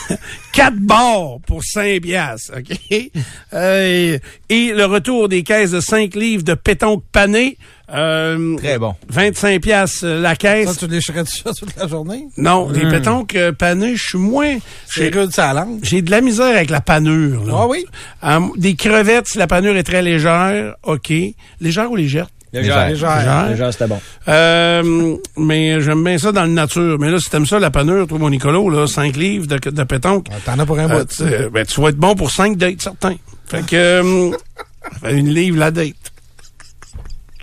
[0.53, 3.11] quatre barres pour 5 piastres, OK?
[3.53, 7.59] Euh, et le retour des caisses de 5 livres de pétonque pané.
[7.93, 8.95] Euh, Très bon.
[9.11, 10.71] 25 piastres euh, la caisse.
[10.73, 12.25] Ça, tu lécherais ça toute la journée?
[12.39, 14.57] non, les pétonques euh, panés, je suis moins...
[14.87, 15.81] C'est j'ai- rude sa langue.
[15.83, 17.45] J'ai de la misère avec la panure.
[17.45, 17.53] Là.
[17.59, 17.85] Ah oui?
[18.25, 21.13] Euh, des crevettes, si la panure est très légère, OK.
[21.61, 22.27] Légère ou légère?
[22.55, 22.89] Légère.
[22.89, 23.19] Légère.
[23.19, 23.49] Légère.
[23.51, 24.01] Légère, c'était bon.
[24.29, 26.99] Euh, mais j'aime bien ça dans le nature.
[27.01, 29.83] Mais là, si t'aimes ça, la panure, toi, mon Nicolo, là, 5 livres de, de
[29.85, 31.05] pétonque, Ah, T'en as pour un euh, bout.
[31.09, 33.17] tu, sais, ben, tu vas être bon pour 5 dates, certains.
[33.47, 35.95] Fait que, euh, ça fait une livre la date.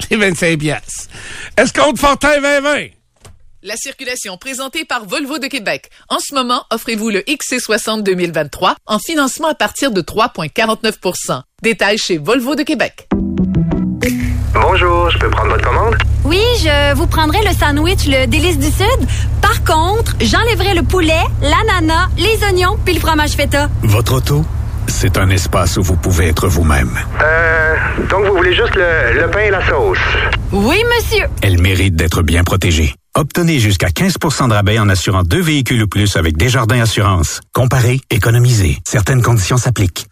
[0.10, 1.08] C'est 25 piastres.
[1.58, 2.88] Escompte Fortin 2020.
[3.64, 5.92] La circulation présentée par Volvo de Québec.
[6.10, 12.18] En ce moment, offrez-vous le XC60 2023 en financement à partir de 3,49% Détails chez
[12.18, 13.08] Volvo de Québec.
[14.54, 15.96] Bonjour, je peux prendre votre commande?
[16.26, 19.08] Oui, je vous prendrai le sandwich, le délice du Sud.
[19.42, 23.70] Par contre, j'enlèverai le poulet, l'ananas, les oignons puis le fromage feta.
[23.84, 24.44] Votre auto,
[24.92, 26.92] c'est un espace où vous pouvez être vous-même.
[27.22, 27.76] Euh,
[28.10, 29.98] donc vous voulez juste le, le pain et la sauce?
[30.52, 31.26] Oui, monsieur.
[31.42, 32.94] Elle mérite d'être bien protégée.
[33.16, 37.42] Obtenez jusqu'à 15% de rabais en assurant deux véhicules ou plus avec Desjardins Assurance.
[37.54, 38.78] Comparez, économisez.
[38.86, 40.06] Certaines conditions s'appliquent.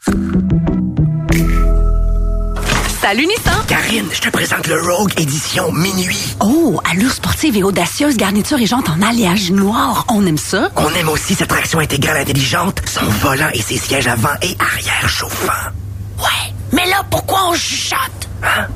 [3.01, 3.65] Salut Nissan!
[3.67, 6.35] Karine, je te présente le Rogue édition minuit.
[6.41, 10.05] Oh, allure sportive et audacieuse, garniture et jantes en alliage noir.
[10.09, 10.69] On aime ça?
[10.75, 15.07] On aime aussi cette traction intégrale intelligente, son volant et ses sièges avant et arrière
[15.07, 15.71] chauffants.
[16.17, 18.29] Ouais, mais là, pourquoi on chuchote?
[18.43, 18.67] Hein?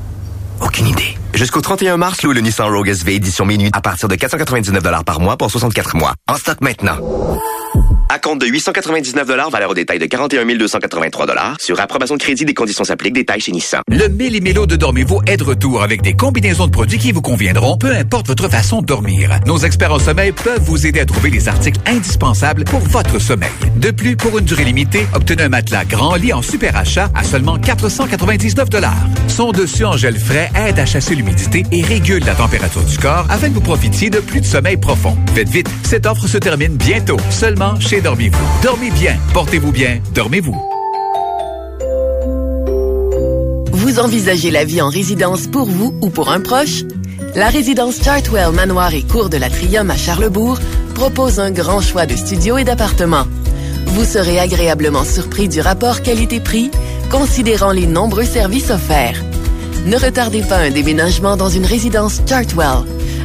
[0.62, 1.18] Aucune idée.
[1.34, 5.20] Jusqu'au 31 mars, louez le Nissan Rogue SV édition minuit à partir de 499 par
[5.20, 6.14] mois pour 64 mois.
[6.28, 6.96] En stock maintenant.
[8.14, 11.26] À compte de 899 valeur au détail de 41 283
[11.58, 13.12] Sur approbation de crédit, des conditions s'appliquent.
[13.12, 13.82] Détails chez Nissan.
[13.88, 17.76] Le Méli-Mélo de Dormez-vous est de retour avec des combinaisons de produits qui vous conviendront,
[17.76, 19.30] peu importe votre façon de dormir.
[19.46, 23.50] Nos experts en sommeil peuvent vous aider à trouver les articles indispensables pour votre sommeil.
[23.78, 27.24] De plus, pour une durée limitée, obtenez un matelas grand lit en super achat à
[27.24, 28.68] seulement 499
[29.26, 33.26] Son dessus en gel frais aide à chasser l'humidité et régule la température du corps
[33.28, 35.16] afin que vous profitiez de plus de sommeil profond.
[35.34, 38.62] Faites vite, cette offre se termine bientôt, seulement chez Dormez-vous.
[38.62, 40.54] Dormez bien, portez-vous bien, dormez-vous.
[43.72, 46.82] Vous envisagez la vie en résidence pour vous ou pour un proche?
[47.34, 50.58] La résidence Chartwell Manoir et Cour de l'Atrium à Charlebourg
[50.94, 53.26] propose un grand choix de studios et d'appartements.
[53.86, 56.70] Vous serez agréablement surpris du rapport qualité-prix,
[57.10, 59.24] considérant les nombreux services offerts.
[59.86, 62.84] Ne retardez pas un déménagement dans une résidence Chartwell.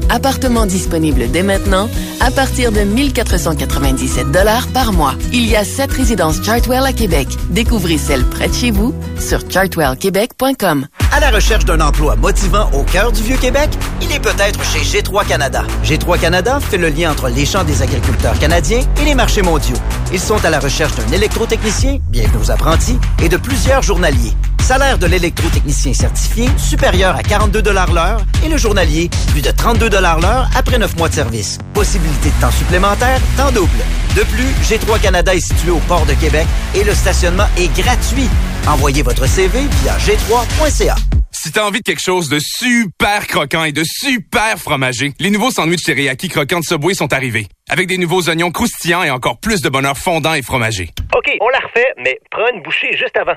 [0.10, 5.14] Appartement disponible dès maintenant à partir de 1497 dollars par mois.
[5.32, 7.28] Il y a sept résidences Chartwell à Québec.
[7.50, 10.88] Découvrez celle près de chez vous sur chartwellquebec.com.
[11.12, 13.70] À la recherche d'un emploi motivant au cœur du Vieux-Québec,
[14.02, 15.64] il est peut-être chez G3 Canada.
[15.84, 19.78] G3 Canada fait le lien entre les champs des agriculteurs canadiens et les marchés mondiaux.
[20.14, 24.34] Ils sont à la recherche d'un électrotechnicien, bienvenue aux apprentis, et de plusieurs journaliers.
[24.70, 30.48] Salaire de l'électrotechnicien certifié supérieur à 42 l'heure et le journalier plus de 32 l'heure
[30.56, 31.58] après 9 mois de service.
[31.74, 33.80] Possibilité de temps supplémentaire, temps double.
[34.16, 38.30] De plus, G3 Canada est situé au port de Québec et le stationnement est gratuit.
[38.68, 40.96] Envoyez votre CV via g3.ca.
[41.32, 45.50] Si t'as envie de quelque chose de super croquant et de super fromagé, les nouveaux
[45.50, 47.48] sandwichs teriyaki croquants de Subway sont arrivés.
[47.70, 50.92] Avec des nouveaux oignons croustillants et encore plus de bonheur fondant et fromagé.
[51.18, 53.34] OK, on la refait, mais prends une bouchée juste avant.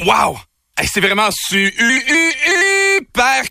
[0.00, 0.38] Wow!
[0.78, 1.70] Hey, c'est vraiment super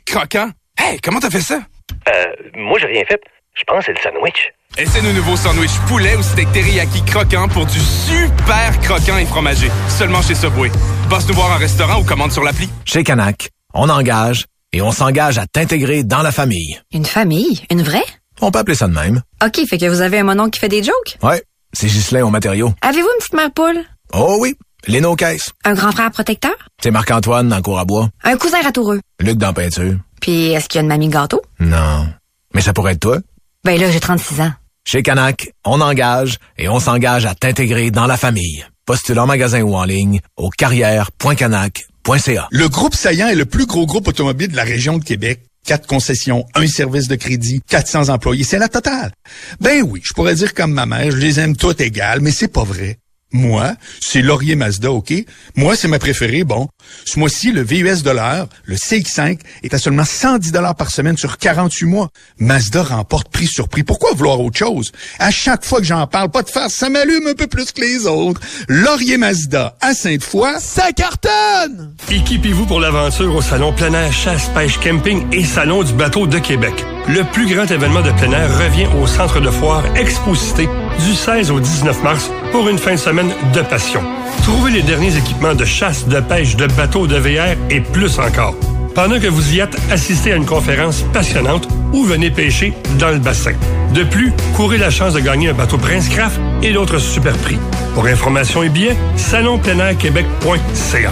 [0.05, 0.49] croquant.
[0.77, 1.61] Hey, comment t'as fait ça?
[2.07, 2.25] Euh,
[2.55, 3.21] moi, j'ai rien fait.
[3.53, 4.51] Je pense que c'est le sandwich.
[4.77, 9.69] Essaie nos nouveaux sandwichs poulet ou steak teriyaki croquant pour du super croquant et fromagé.
[9.89, 10.71] Seulement chez Subway.
[11.09, 12.69] Passe nous voir en restaurant ou commande sur l'appli.
[12.85, 16.79] Chez Canac, on engage et on s'engage à t'intégrer dans la famille.
[16.93, 17.61] Une famille?
[17.69, 18.05] Une vraie?
[18.41, 19.21] On peut appeler ça de même.
[19.45, 21.17] OK, fait que vous avez un monon qui fait des jokes?
[21.21, 22.73] Ouais, c'est Ghislain au matériaux.
[22.81, 23.83] Avez-vous une petite mère poule?
[24.13, 24.55] Oh oui,
[24.87, 25.51] Léno Caisse.
[25.63, 26.55] Un grand frère protecteur?
[26.81, 28.09] C'est Marc-Antoine dans Cour à bois.
[28.23, 28.99] Un cousin ratoureux?
[29.19, 29.95] Luc dans Peinture.
[30.21, 31.41] Puis, est-ce qu'il y a une mamie gâteau?
[31.59, 32.07] Non.
[32.53, 33.19] Mais ça pourrait être toi.
[33.63, 34.51] Ben là, j'ai 36 ans.
[34.83, 38.65] Chez Canac, on engage et on s'engage à t'intégrer dans la famille.
[38.85, 42.47] Postule en magasin ou en ligne au carrière.canac.ca.
[42.51, 45.43] Le groupe Saillant est le plus gros groupe automobile de la région de Québec.
[45.63, 49.11] Quatre concessions, un service de crédit, 400 employés, c'est la totale.
[49.59, 52.47] Ben oui, je pourrais dire comme ma mère, je les aime toutes égales, mais c'est
[52.47, 52.97] pas vrai.
[53.31, 55.13] Moi, c'est Laurier Mazda, OK?
[55.55, 56.43] Moi, c'est ma préférée.
[56.43, 56.67] Bon,
[57.05, 61.37] ce mois-ci, le VUS l'heure, le CX5, est à seulement 110 dollars par semaine sur
[61.37, 62.09] 48 mois.
[62.39, 63.83] Mazda remporte prix sur prix.
[63.83, 64.91] Pourquoi vouloir autre chose?
[65.19, 67.81] À chaque fois que j'en parle, pas de farce, ça m'allume un peu plus que
[67.81, 68.41] les autres.
[68.67, 71.93] Laurier Mazda, à Sainte-Foy, ça cartonne!
[72.09, 76.39] Équipez-vous pour l'aventure au Salon plein air chasse, pêche, camping et Salon du bateau de
[76.39, 76.73] Québec.
[77.07, 81.51] Le plus grand événement de plein air revient au Centre de foire Exposité du 16
[81.51, 84.01] au 19 mars pour une fin de semaine de passion.
[84.43, 88.55] Trouvez les derniers équipements de chasse, de pêche, de bateaux, de VR et plus encore.
[88.93, 93.19] Pendant que vous y êtes, assistez à une conférence passionnante ou venez pêcher dans le
[93.19, 93.53] bassin.
[93.93, 97.57] De plus, courez la chance de gagner un bateau Prince Craft et d'autres super prix.
[97.93, 101.11] Pour information et billets, salonpleinairquebec.ca.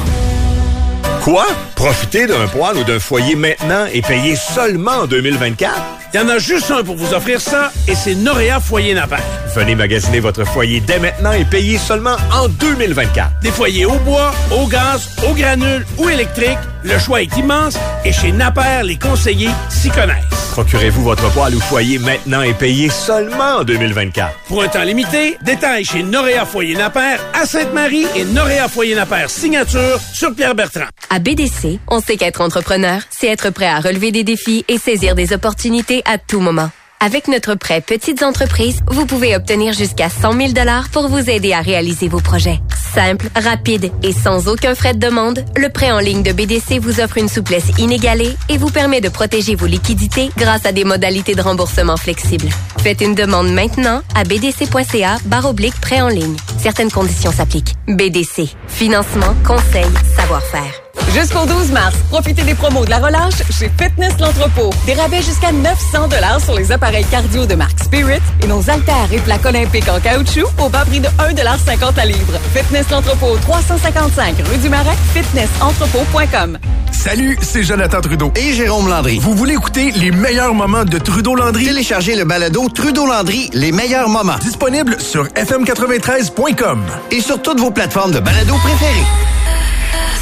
[1.24, 1.46] Quoi?
[1.76, 5.74] Profiter d'un poêle ou d'un foyer maintenant et payer seulement en 2024?
[6.14, 9.18] Il y en a juste un pour vous offrir ça, et c'est Noréa Foyer Napper.
[9.54, 13.42] Venez magasiner votre foyer dès maintenant et payer seulement en 2024.
[13.44, 18.14] Des foyers au bois, au gaz, au granule ou électrique, le choix est immense et
[18.14, 20.29] chez Napper, les conseillers s'y connaissent.
[20.60, 24.40] Procurez-vous votre poêle ou foyer maintenant et payez seulement en 2024.
[24.50, 29.30] Pour un temps limité, détail chez Noréa Foyer Napper à Sainte-Marie et Noréa Foyer Napper
[29.30, 30.90] signature sur Pierre Bertrand.
[31.10, 35.16] À BDC, on sait qu'être entrepreneur, c'est être prêt à relever des défis et saisir
[35.16, 36.70] des opportunités à tout moment.
[37.02, 40.54] Avec notre prêt Petites entreprises, vous pouvez obtenir jusqu'à 100 000
[40.92, 42.60] pour vous aider à réaliser vos projets.
[42.94, 47.00] Simple, rapide et sans aucun frais de demande, le prêt en ligne de BDC vous
[47.00, 51.36] offre une souplesse inégalée et vous permet de protéger vos liquidités grâce à des modalités
[51.36, 52.50] de remboursement flexibles.
[52.80, 56.36] Faites une demande maintenant à bdc.ca oblique prêt en ligne.
[56.58, 57.76] Certaines conditions s'appliquent.
[57.88, 58.50] BDC.
[58.68, 60.82] Financement, conseil, savoir-faire.
[61.14, 64.70] Jusqu'au 12 mars, profitez des promos de la relâche chez Fitness L'Entrepôt.
[64.86, 69.12] Des rabais jusqu'à 900 dollars sur les appareils cardio de marque Spirit et nos haltères
[69.12, 72.40] et plaques olympiques en caoutchouc au bas prix de 1,50 à livre.
[72.54, 76.58] Fitness L'Entrepôt, 355 rue du Marais, fitnessentrepôt.com.
[76.92, 78.32] Salut, c'est Jonathan Trudeau.
[78.36, 79.20] Et Jérôme Landry.
[79.20, 81.66] Vous voulez écouter les meilleurs moments de Trudeau Landry?
[81.66, 84.38] Téléchargez le balado Trudeau Landry, les meilleurs moments.
[84.40, 86.82] Disponible sur fm93.com.
[87.12, 89.06] Et sur toutes vos plateformes de balado préférées.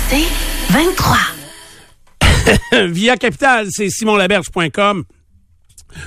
[0.10, 1.17] C'est 23.
[2.91, 5.03] Via Capital, c'est simonlaberge.com.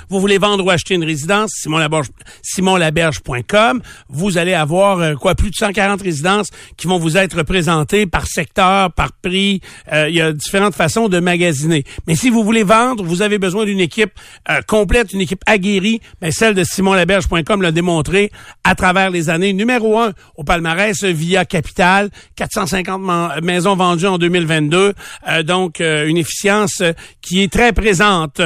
[0.09, 2.11] Vous voulez vendre ou acheter une résidence, simonlaberge-
[2.43, 3.81] simonlaberge.com.
[4.09, 8.27] Vous allez avoir euh, quoi plus de 140 résidences qui vont vous être présentées par
[8.27, 9.61] secteur, par prix.
[9.93, 11.85] Euh, il y a différentes façons de magasiner.
[12.07, 14.13] Mais si vous voulez vendre, vous avez besoin d'une équipe
[14.51, 16.01] euh, complète, une équipe aguerrie.
[16.21, 18.31] Ben, celle de simonlaberge.com l'a démontré
[18.65, 19.53] à travers les années.
[19.53, 24.95] Numéro un au palmarès via Capital, 450 man- maisons vendues en 2022.
[25.29, 26.83] Euh, donc, euh, une efficience
[27.23, 28.41] qui est très présente.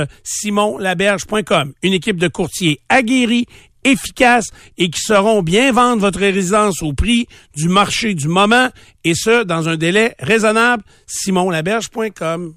[1.82, 3.46] Une équipe de courtiers aguerris,
[3.84, 8.70] efficaces et qui sauront bien vendre votre résidence au prix du marché du moment
[9.04, 10.82] et ce, dans un délai raisonnable.
[11.06, 12.54] simonlaberge.com.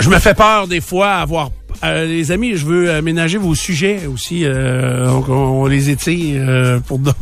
[0.00, 1.50] Je me fais peur des fois à avoir
[1.82, 4.44] euh, les amis, je veux euh, ménager vos sujets aussi.
[4.44, 7.16] euh, donc on, on les étire euh, pour d'autres.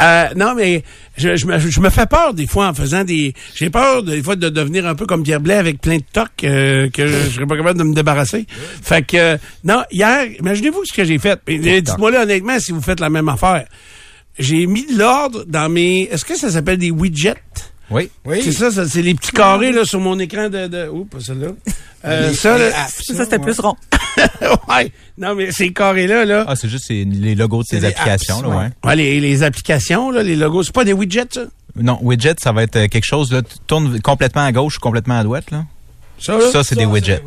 [0.00, 0.82] Euh, non, mais
[1.16, 3.34] je, je, me, je me fais peur des fois en faisant des.
[3.54, 6.30] J'ai peur des fois de devenir un peu comme Pierre Blais avec plein de tocs
[6.44, 8.46] euh, que je, serais pas capable de me débarrasser.
[8.48, 11.38] Fait que non, hier, imaginez-vous ce que j'ai fait.
[11.46, 13.64] Dites-moi là honnêtement si vous faites la même affaire.
[14.38, 16.02] J'ai mis de l'ordre dans mes.
[16.10, 17.34] Est-ce que ça s'appelle des widgets?
[17.90, 18.10] Oui.
[18.24, 18.40] Oui.
[18.42, 20.66] C'est ça, ça, c'est les petits carrés là sur mon écran de.
[20.66, 20.88] de...
[20.88, 21.48] Oups, pas celle-là.
[22.04, 23.74] Euh, ça, les là, apps, Ça, c'était plus rond.
[24.68, 24.92] ouais.
[25.16, 26.44] Non, mais ces carrés-là, là.
[26.46, 28.70] Ah, c'est juste les logos de des applications, apps, là, ouais.
[28.84, 31.42] Ouais, les, les applications, là, les logos, c'est pas des widgets, ça?
[31.76, 34.80] Non, widget, ça va être euh, quelque chose, là, tu tournes complètement à gauche ou
[34.80, 35.64] complètement à droite, là?
[36.18, 36.50] Ça, là?
[36.52, 37.22] Ça, c'est des widgets.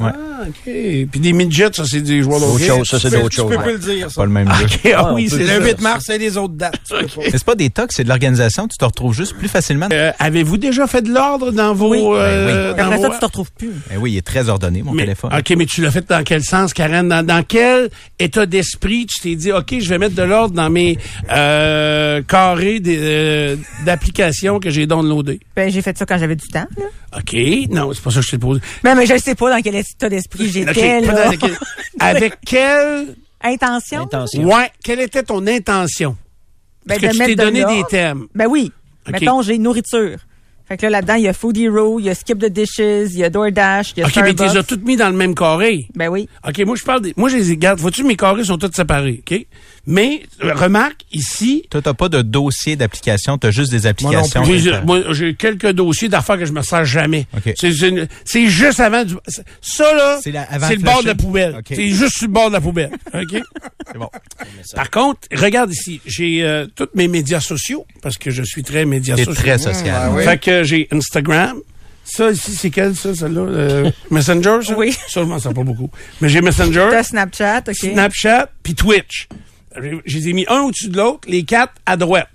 [0.00, 0.10] Ouais.
[0.14, 0.62] Ah, OK.
[0.64, 3.50] Puis des midgets, ça, c'est des joueurs chose, ça, c'est Tu peux- d'autres tu choses.
[3.50, 3.62] peux Ouais.
[3.64, 4.16] plus le dire, ça.
[4.16, 4.64] Pas le même jeu.
[4.64, 5.60] OK, ah oui, c'est Le ça.
[5.60, 6.74] 8 mars, c'est les autres dates.
[6.88, 7.12] Tu peux pas.
[7.24, 9.88] Mais c'est pas des tocs, c'est de l'organisation, tu te retrouves juste plus facilement.
[9.92, 11.90] Euh, Avez-vous déjà fait de l'ordre dans vos...
[11.90, 12.00] Oui.
[12.02, 12.76] euh, Ben oui.
[12.78, 13.72] dans Après vos- ça, tu te retrouves plus.
[13.92, 15.30] Eh oui, il est très ordonné, mon Mais- téléphone.
[15.36, 17.08] OK, mais tu l'as fait dans quel sens, Karen?
[17.08, 20.70] Dans, dans quel état d'esprit tu t'es dit, OK, je vais mettre de l'ordre dans
[20.70, 20.98] mes
[21.30, 25.40] euh, carrés euh, d'applications que j'ai downloadées?
[25.56, 26.66] Ben, j'ai fait ça quand j'avais du temps.
[26.76, 26.84] Là.
[27.18, 27.36] OK,
[27.70, 28.60] non, c'est pas ça que je t'ai posé.
[28.84, 30.70] Mais, mais je ne sais pas dans quel état d'esprit j'étais.
[31.00, 31.12] OK, là.
[31.12, 31.58] pas dans quel-
[32.00, 33.16] avec quelle...
[33.44, 34.08] Intention?
[34.36, 36.16] Ouais, quelle était ton intention?
[36.86, 38.26] Ben, Est-ce que de tu t'es de donné des thèmes?
[38.34, 38.70] Ben oui.
[39.06, 39.12] OK.
[39.20, 40.18] Mettons, j'ai nourriture.
[40.68, 43.12] Fait que là, là-dedans, il y a Food Hero, il y a Skip the Dishes,
[43.12, 45.08] il y a DoorDash, il y a OK, mais tu les as toutes mis dans
[45.08, 45.86] le même carré.
[45.94, 46.28] Ben oui.
[46.46, 47.14] OK, moi, je parle des...
[47.16, 47.80] Moi, je les garde.
[47.80, 49.46] Vois-tu, mes carrés sont tous séparés, OK?
[49.84, 51.64] Mais, euh, remarque, ici...
[51.68, 54.44] Toi, t'as pas de dossier d'application, t'as juste des applications.
[54.84, 57.26] Moi, j'ai quelques dossiers d'affaires que je me sers jamais.
[57.36, 57.54] OK.
[57.56, 59.14] C'est- juste avant du...
[59.60, 61.56] Ça, là, C'est le bord de la poubelle.
[61.58, 61.66] OK.
[61.68, 62.90] C'est juste sur le bord de la poubelle.
[63.14, 63.42] OK?
[63.86, 64.08] C'est bon.
[64.74, 66.00] Par contre, regarde ici.
[66.06, 69.34] J'ai euh, tous mes médias sociaux, parce que je suis très médias sociaux.
[69.34, 69.94] très social.
[69.94, 70.24] Ah oui.
[70.24, 71.58] Fait que j'ai Instagram.
[72.04, 73.40] Ça, ici, c'est quel, ça, celle-là?
[73.40, 74.76] Euh, Messenger, ça?
[74.76, 74.92] Oui.
[75.08, 75.90] Ça, je m'en sers pas beaucoup.
[76.20, 77.74] Mais j'ai Messenger, T'as Snapchat, OK.
[77.74, 79.28] Snapchat, puis Twitch.
[79.80, 82.28] J'ai- Je les ai mis un au-dessus de l'autre, les quatre à droite.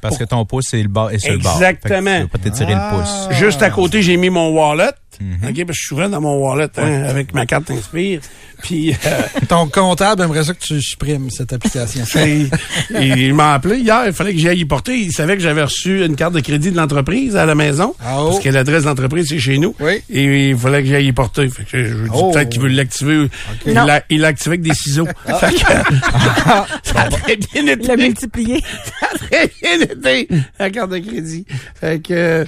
[0.00, 1.54] Parce que ton pouce est, le bord, est sur le bord.
[1.56, 2.16] Exactement.
[2.20, 3.36] Tu peux pas t'étirer le pouce.
[3.38, 4.90] Juste à côté, j'ai mis mon wallet.
[5.18, 5.34] Mhm.
[5.34, 8.20] OK, parce que je suis souvent dans mon wallet, hein, avec ma carte Inspire.
[8.62, 12.02] Puis, euh, Ton comptable aimerait ça que tu supprimes cette application.
[13.00, 14.96] il m'a appelé hier, il fallait que j'aille y porter.
[14.98, 17.94] Il savait que j'avais reçu une carte de crédit de l'entreprise à la maison.
[18.00, 18.30] Ah, oh.
[18.30, 19.74] Parce que l'adresse de l'entreprise, c'est chez nous.
[19.80, 20.02] Oui.
[20.10, 21.48] Et il fallait que j'aille y porter.
[21.48, 22.30] Fait que je dis Oh.
[22.32, 23.28] peut-être qu'il veut l'activer.
[23.66, 25.06] Il l'a il l'a activé avec des ciseaux.
[25.26, 25.34] Ah.
[25.38, 25.60] Fait que,
[26.82, 27.96] ça a très bien Il l'a été.
[27.96, 28.62] multiplié.
[29.00, 31.44] Ça a très bien été, la carte de crédit.
[31.80, 32.44] Fait que, euh,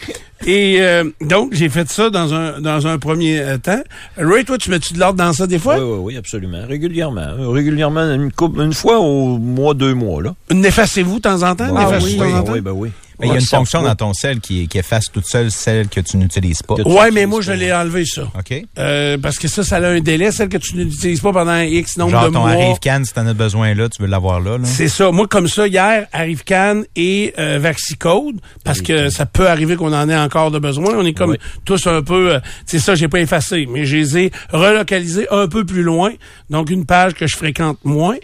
[0.46, 3.82] et euh, donc, j'ai fait ça dans un, dans un premier euh, temps.
[4.16, 5.76] Ray, toi, tu mets-tu de l'ordre dans ça des fois?
[5.78, 6.62] Oui, oui, oui, absolument.
[6.66, 7.26] Régulièrement.
[7.50, 10.34] Régulièrement, une, couple, une fois au mois, deux mois, là.
[10.52, 11.74] N'effacez-vous de temps en temps?
[11.76, 12.52] Ah N'effacez-vous oui, de temps en oui, temps?
[12.52, 12.90] oui, ben oui.
[13.20, 15.88] Mais il y a une fonction dans ton sel qui, qui efface toute seule celle
[15.88, 16.74] que tu n'utilises pas.
[16.74, 18.22] Ouais, mais moi, je l'ai enlevé, ça.
[18.38, 18.62] OK.
[18.78, 21.96] Euh, parce que ça, ça a un délai, celle que tu n'utilises pas pendant X
[21.96, 22.50] nombre Genre de ton mois.
[22.50, 24.58] arrive-can, si t'en as besoin là, tu veux l'avoir là.
[24.58, 24.64] là.
[24.64, 25.10] C'est ça.
[25.10, 30.08] Moi, comme ça, hier, ArriveCan et euh, Vaxicode, parce que ça peut arriver qu'on en
[30.08, 30.94] ait encore de besoin.
[30.96, 32.34] On est comme tous un peu...
[32.34, 36.12] euh, c'est ça, j'ai pas effacé, mais je les ai relocalisés un peu plus loin.
[36.50, 38.16] Donc, une page que je fréquente moins.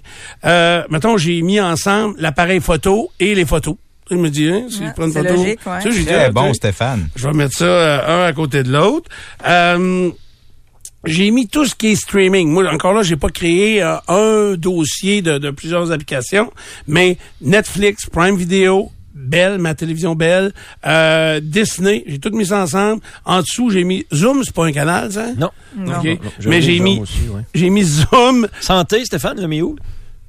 [0.45, 3.77] Euh, mettons, j'ai mis ensemble l'appareil photo et les photos.
[4.11, 5.35] Il me dit, hein, si Ouais, je prends une c'est photo...
[5.35, 5.79] logique, ouais.
[5.83, 7.09] Tu sais, j'ai dit, Très ah, bon, Stéphane.
[7.17, 9.09] je vais mettre ça euh, un à côté de l'autre.
[9.47, 10.11] Euh,
[11.07, 12.49] j'ai mis tout ce qui est streaming.
[12.51, 16.51] Moi, encore là, j'ai pas créé euh, un dossier de, de plusieurs applications,
[16.87, 20.53] mais Netflix, Prime Video, Bell, ma télévision Bell,
[20.87, 23.01] euh, Disney, j'ai tout mis ça ensemble.
[23.25, 25.27] En dessous, j'ai mis Zoom, c'est pas un canal, ça?
[25.37, 25.51] Non.
[25.77, 26.01] Non, non, non.
[26.03, 27.43] J'ai Mais j'ai mis, ouais.
[27.55, 28.49] j'ai mis Zoom.
[28.61, 29.77] Santé, Stéphane, le mis où?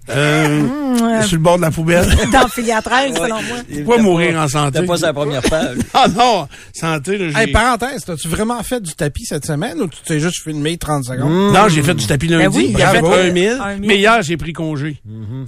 [0.10, 0.68] Euh,
[1.02, 2.06] euh, sur le bord de la poubelle.
[2.32, 3.58] Dans Filière 13, selon moi.
[3.96, 4.80] Pas mourir en santé.
[4.80, 5.78] T'as pas sa première page.
[5.94, 7.40] Ah non, santé, là, j'ai...
[7.40, 11.06] Hey, parenthèse, as-tu vraiment fait du tapis cette semaine ou tu t'es juste filmé 30
[11.06, 11.54] secondes?
[11.54, 12.44] Non, j'ai fait du tapis lundi.
[12.44, 12.98] Ben oui, j'ai fait
[13.28, 13.62] un mille.
[13.82, 15.02] Mais hier, j'ai pris congé.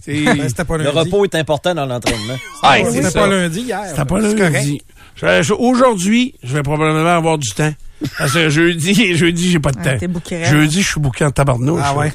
[0.03, 2.35] C'est- Ben, C'était pas Le repos est important dans l'entraînement.
[2.63, 3.81] Ah, C'était c'est pas lundi hier.
[3.89, 4.81] C'était pas lundi.
[5.21, 7.73] Je- je- Aujourd'hui, je vais probablement avoir du temps.
[8.17, 10.07] Parce que jeudi, jeudi, j'ai pas de Ah, temps.
[10.29, 10.45] raide.
[10.45, 11.81] jeudi, je suis bouqué en tabarnouche.
[11.83, 12.13] Ah ouais?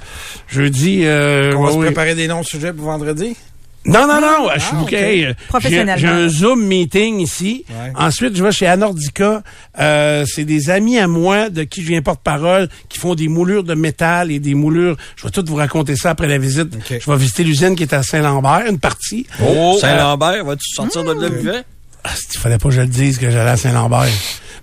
[0.49, 1.87] Jeudi, euh, On va ouais, se ouais.
[1.87, 3.37] préparer des noms sujets pour vendredi?
[3.85, 4.97] Non, non, non, je suis Ah, bouqué.
[4.97, 5.03] ok.
[5.03, 5.97] Hey, euh, Professionnellement.
[5.97, 7.65] J'ai un Zoom meeting ici.
[7.69, 7.93] Ouais.
[7.97, 9.43] Ensuite, je vais chez Anordica.
[9.81, 13.65] Euh, c'est des amis à moi de qui je viens porte-parole qui font des moulures
[13.65, 14.97] de métal et des moulures.
[15.17, 16.69] Je vais tout vous raconter ça après la visite.
[16.89, 19.27] Je vais visiter l'usine qui est à Saint-Lambert, une partie.
[19.43, 21.61] Oh, Euh, Saint-Lambert, vas-tu sortir de là vivant?
[22.05, 24.09] Ah, il fallait pas que je le dise que j'allais à Saint-Lambert.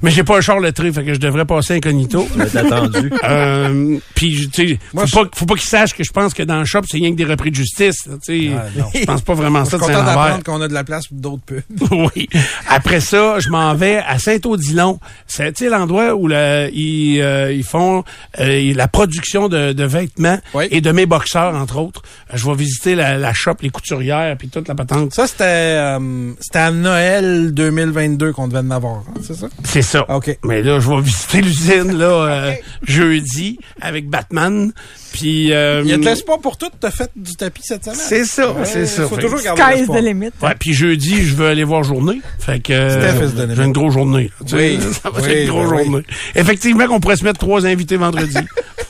[0.02, 2.28] Mais j'ai pas un char lettré, fait que je devrais passer incognito.
[2.56, 3.12] Attendu.
[3.30, 6.60] Euh, puis, tu sais, faut, pas, faut pas qu'ils sachent que je pense que dans
[6.60, 8.04] le shop, c'est rien que des repris de justice.
[8.26, 8.86] Tu sais, Ah, non.
[8.94, 11.08] je pense pas vraiment Je ça suis de content d'apprendre qu'on a de la place
[11.08, 11.62] pour d'autres pubs.
[12.16, 12.28] oui.
[12.68, 15.00] Après ça, je m'en vais à Saint-Odilon.
[15.28, 18.04] C'est tu sais, l'endroit où le- ils, euh, ils font
[18.40, 20.66] euh, la production de, de vêtements Oui.
[20.72, 22.02] et de mes boxeurs, entre autres.
[22.34, 25.14] Je vais visiter la, la shop, les couturières, puis toute la patente.
[25.14, 29.48] Ça, c'était euh, c'était à Noël 2022 qu'on devait en avoir, hein, c'est ça?
[29.64, 30.06] C'est ça.
[30.10, 30.38] OK.
[30.46, 32.54] Mais là, je vais visiter l'usine là euh,
[32.88, 34.72] jeudi avec Batman.
[35.12, 37.98] Puis euh, Il y a de l'espoir pour tout, t'as fait du tapis cette semaine.
[38.00, 39.08] C'est ça, Ouais, c'est ça.
[39.08, 39.98] Faut Fait- toujours garder Sky's l'espoir.
[40.00, 40.30] the limit.
[40.42, 42.22] Ouais, puis jeudi, je veux aller voir journée.
[42.40, 44.32] Fait que euh, j'ai une grosse journée.
[44.40, 44.46] là.
[44.58, 44.80] Oui.
[45.04, 45.84] ça va Oui, être une grosse ben oui.
[45.86, 46.04] journée.
[46.36, 48.38] Effectivement, qu'on pourrait se mettre trois invités vendredi.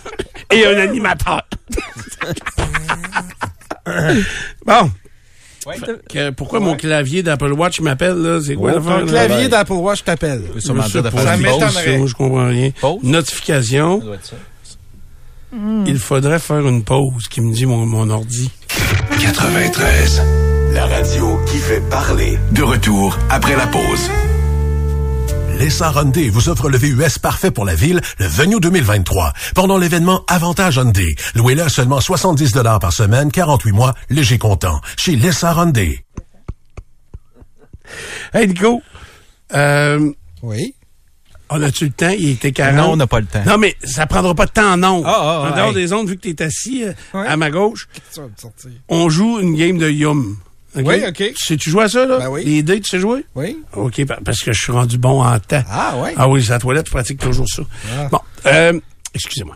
[0.52, 1.44] Et un animateur.
[4.66, 4.92] bon.
[6.10, 8.40] Que, pourquoi mon clavier d'Apple Watch m'appelle là?
[8.42, 9.06] C'est quoi l'affaire, là?
[9.06, 10.42] clavier d'Apple Watch t'appelle.
[10.60, 11.98] Ça m'étonnerait.
[11.98, 12.72] Moi, je comprends rien.
[12.80, 13.00] Pause?
[13.04, 14.00] Notification.
[14.00, 14.36] Ça doit être ça.
[15.88, 18.52] Il faudrait faire une pause, qui me dit mon, mon ordi.
[19.20, 20.22] 93.
[20.74, 22.38] La radio qui fait parler.
[22.52, 24.10] De retour après la pause.
[25.60, 29.34] Lessa Hyundai vous offre le VUS parfait pour la ville, le Venue 2023.
[29.56, 34.80] Pendant l'événement Avantage Hyundai, louez-le à seulement 70 par semaine, 48 mois, léger comptant.
[34.96, 36.06] Chez Lessa Hyundai.
[38.34, 38.82] Hey Nico,
[39.54, 40.10] euh,
[40.44, 40.76] Oui.
[41.50, 42.16] on a-tu le temps?
[42.18, 42.78] Il était 40.
[42.78, 43.44] Non, on n'a pas le temps.
[43.46, 45.04] Non, mais ça prendra pas de temps en ondes.
[45.06, 45.74] Ah, ah, en dehors hey.
[45.74, 47.28] des ondes, vu que tu es assis euh, Ouais.
[47.28, 47.90] à ma gauche,
[48.88, 50.38] on joue une game de Yum.
[50.76, 51.16] Oui, OK.
[51.16, 52.20] Tu sais-tu jouer à ça, là?
[52.20, 52.44] Ben oui.
[52.46, 53.26] Les dés, tu sais jouer?
[53.36, 53.58] Oui.
[53.74, 55.64] OK, pa- parce que je suis rendu bon en temps.
[55.70, 56.14] Ah, ouais.
[56.16, 57.64] Ah oui, c'est la toilette, je pratique toujours ça.
[57.98, 58.08] Ah.
[58.12, 58.80] Bon, euh,
[59.14, 59.56] excusez-moi.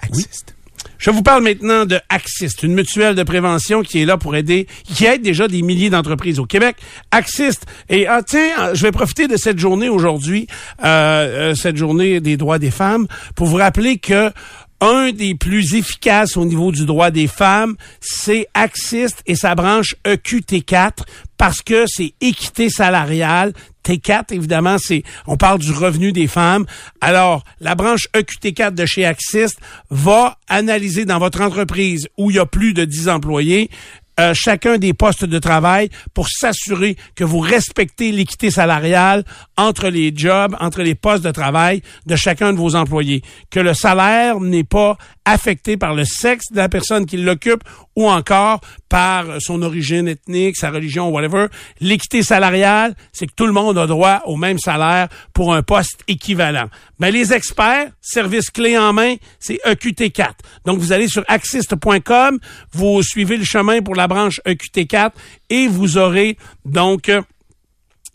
[0.00, 0.54] Axiste.
[0.98, 4.66] Je vous parle maintenant de Axist, une mutuelle de prévention qui est là pour aider,
[4.84, 6.76] qui aide déjà des milliers d'entreprises au Québec.
[7.12, 7.66] Axist.
[7.88, 10.48] Et ah, tiens, euh, je vais profiter de cette journée aujourd'hui,
[10.82, 13.06] euh, euh, cette journée des droits des femmes,
[13.36, 14.32] pour vous rappeler que
[14.80, 19.94] un des plus efficaces au niveau du droit des femmes, c'est Axist et sa branche
[20.06, 21.04] E EQT4
[21.36, 23.52] parce que c'est équité salariale.
[23.84, 26.66] T4, évidemment, c'est, on parle du revenu des femmes.
[27.00, 29.58] Alors, la branche E EQT4 de chez Axist
[29.90, 33.70] va analyser dans votre entreprise où il y a plus de 10 employés,
[34.18, 39.24] euh, chacun des postes de travail pour s'assurer que vous respectez l'équité salariale
[39.56, 43.22] entre les jobs, entre les postes de travail de chacun de vos employés.
[43.50, 44.96] Que le salaire n'est pas
[45.28, 47.62] affecté par le sexe de la personne qui l'occupe
[47.96, 51.46] ou encore par son origine ethnique, sa religion, whatever.
[51.80, 56.00] L'équité salariale, c'est que tout le monde a droit au même salaire pour un poste
[56.08, 56.68] équivalent.
[56.98, 60.32] Mais les experts, service clé en main, c'est EQT4.
[60.64, 62.38] Donc, vous allez sur axist.com,
[62.72, 65.10] vous suivez le chemin pour la branche EQT4
[65.50, 67.20] et vous aurez donc euh,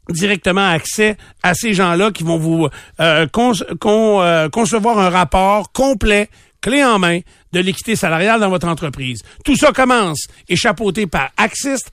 [0.10, 2.68] directement accès à ces gens-là qui vont vous
[3.00, 6.30] euh, euh, concevoir un rapport complet,
[6.64, 7.20] clé en main,
[7.52, 9.22] de l'équité salariale dans votre entreprise.
[9.46, 11.92] Tout ça commence et chapeauté par Axist.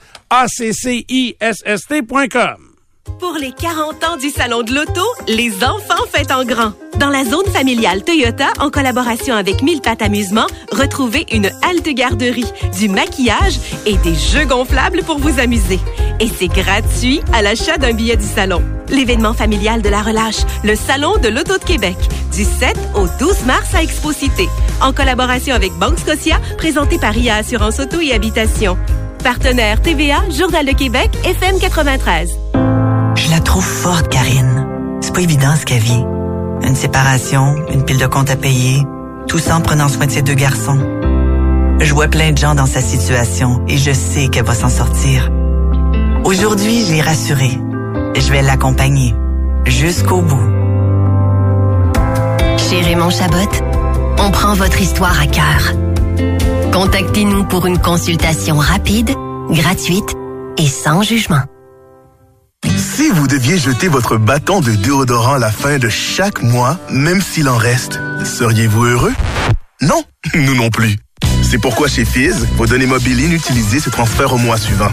[3.18, 6.72] Pour les 40 ans du Salon de l'Auto, les enfants fêtent en grand.
[6.98, 12.52] Dans la zone familiale Toyota, en collaboration avec Mille Pattes Amusement, retrouvez une halte garderie,
[12.78, 15.80] du maquillage et des jeux gonflables pour vous amuser.
[16.20, 18.62] Et c'est gratuit à l'achat d'un billet du salon.
[18.88, 21.96] L'événement familial de la relâche, le Salon de l'Auto de Québec,
[22.40, 24.48] du 7 au 12 mars à Expo-Cité,
[24.80, 28.78] en collaboration avec Banque Scotia, présenté par IA Assurance Auto et Habitation.
[29.22, 32.30] Partenaire TVA, Journal de Québec, FM 93.
[33.14, 34.66] Je la trouve forte, Karine.
[35.02, 36.02] C'est pas évident ce qu'elle vit.
[36.62, 38.80] Une séparation, une pile de comptes à payer,
[39.28, 40.78] tout ça en prenant soin de ses deux garçons.
[41.78, 45.28] Je vois plein de gens dans sa situation et je sais qu'elle va s'en sortir.
[46.24, 47.58] Aujourd'hui, je l'ai rassurée.
[48.16, 49.14] Je vais l'accompagner
[49.66, 50.59] jusqu'au bout.
[52.70, 53.50] Chez Raymond Chabot,
[54.18, 55.72] on prend votre histoire à cœur.
[56.72, 59.10] Contactez-nous pour une consultation rapide,
[59.48, 60.14] gratuite
[60.56, 61.42] et sans jugement.
[62.64, 67.20] Si vous deviez jeter votre bâton de déodorant à la fin de chaque mois, même
[67.20, 69.14] s'il en reste, seriez-vous heureux?
[69.80, 70.04] Non,
[70.36, 70.96] nous non plus.
[71.42, 74.92] C'est pourquoi chez Fizz, vos données mobiles inutilisées se transfèrent au mois suivant.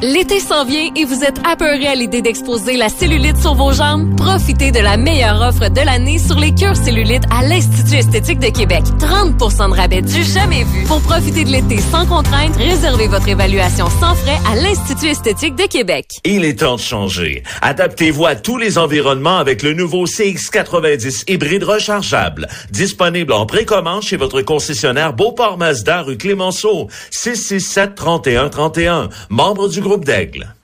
[0.00, 4.14] L'été s'en vient et vous êtes apeuré à l'idée d'exposer la cellulite sur vos jambes?
[4.16, 8.46] Profitez de la meilleure offre de l'année sur les cures cellulite à l'Institut esthétique de
[8.46, 8.84] Québec.
[9.00, 10.84] 30% de rabais du jamais vu.
[10.84, 15.66] Pour profiter de l'été sans contrainte, réservez votre évaluation sans frais à l'Institut esthétique de
[15.66, 16.06] Québec.
[16.24, 17.42] Il est temps de changer.
[17.60, 22.46] Adaptez-vous à tous les environnements avec le nouveau CX90 hybride rechargeable.
[22.70, 26.86] Disponible en précommande chez votre concessionnaire Beauport Mazda rue Clémenceau.
[27.10, 29.08] 667 31 31.
[29.28, 30.54] Membre du d'Aigle.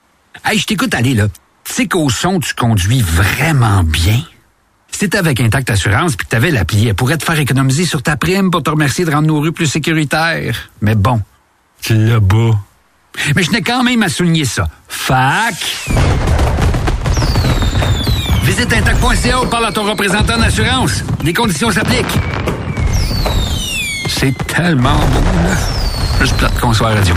[0.43, 1.27] Hey, je t'écoute aller, là.
[1.63, 4.21] Tu sais qu'au son, tu conduis vraiment bien?
[4.91, 8.03] Si t'étais avec Intact Assurance puis que t'avais l'appli, elle pourrait te faire économiser sur
[8.03, 10.69] ta prime pour te remercier de rendre nos rues plus sécuritaires.
[10.81, 11.21] Mais bon,
[11.81, 12.57] tu l'as bas.
[13.35, 14.69] Mais je n'ai quand même à souligner ça.
[14.87, 15.55] Fac.
[18.43, 21.03] Visite intact.ca ou parle à ton représentant d'assurance.
[21.23, 22.19] Les conditions s'appliquent.
[24.07, 25.57] C'est tellement beau, là.
[26.21, 27.15] Juste plate qu'on soit à radio.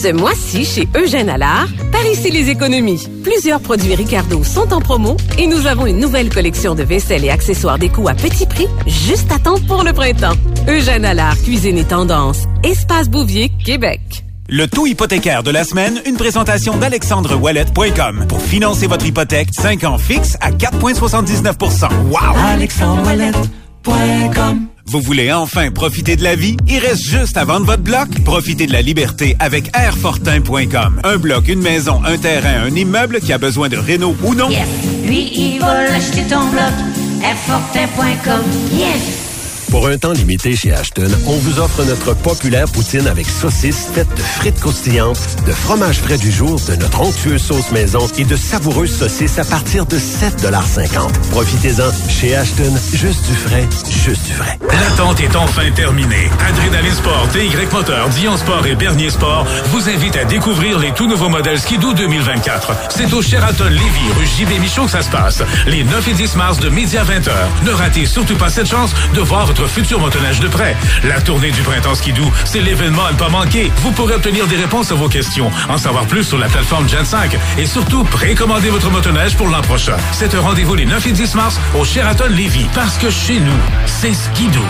[0.00, 3.06] Ce mois-ci, chez Eugène Allard, par ici les économies.
[3.22, 7.28] Plusieurs produits Ricardo sont en promo et nous avons une nouvelle collection de vaisselle et
[7.28, 10.32] accessoires déco à petit prix, juste à temps pour le printemps.
[10.66, 12.44] Eugène Allard, cuisine et tendance.
[12.62, 14.00] Espace Bouvier, Québec.
[14.48, 18.24] Le taux hypothécaire de la semaine, une présentation d'alexandrewallet.com.
[18.26, 22.38] Pour financer votre hypothèque, 5 ans fixe à 4,79% Wow!
[22.54, 26.56] alexandrewallet.com Vous voulez enfin profiter de la vie?
[26.66, 28.08] Il reste juste à vendre votre bloc?
[28.24, 31.00] Profitez de la liberté avec airfortin.com.
[31.04, 34.50] Un bloc, une maison, un terrain, un immeuble qui a besoin de réno ou non?
[34.50, 34.66] Yes.
[35.06, 36.72] Lui, il va l'acheter ton bloc.
[37.22, 38.42] Airfortin.com.
[38.72, 39.29] Yes!
[39.70, 44.12] Pour un temps limité chez Ashton, on vous offre notre populaire poutine avec saucisses faites
[44.16, 48.34] de frites croustillantes, de fromage frais du jour, de notre onctueuse sauce maison et de
[48.34, 51.90] savoureuses saucisses à partir de 7,50 Profitez-en.
[52.08, 54.58] Chez Ashton, juste du frais, juste du vrai.
[54.72, 56.28] L'attente est enfin terminée.
[56.48, 61.06] Adrénaline Sport, TY Moteur, Dion Sport et Bernier Sport vous invitent à découvrir les tout
[61.06, 62.72] nouveaux modèles Skidoo 2024.
[62.90, 65.42] C'est au Sheraton Lévis, rue JB Michaud que ça se passe.
[65.68, 67.30] Les 9 et 10 mars de midi à 20h.
[67.64, 70.76] Ne ratez surtout pas cette chance de voir votre futur motoneige de près.
[71.04, 73.70] La tournée du printemps Skidoo, c'est l'événement à ne pas manquer.
[73.78, 77.04] Vous pourrez obtenir des réponses à vos questions, en savoir plus sur la plateforme Gen
[77.04, 79.96] 5 et surtout précommander votre motoneige pour l'an prochain.
[80.12, 83.58] C'est un rendez-vous les 9 et 10 mars au Sheraton Lévis parce que chez nous,
[83.86, 84.60] c'est Skidoo.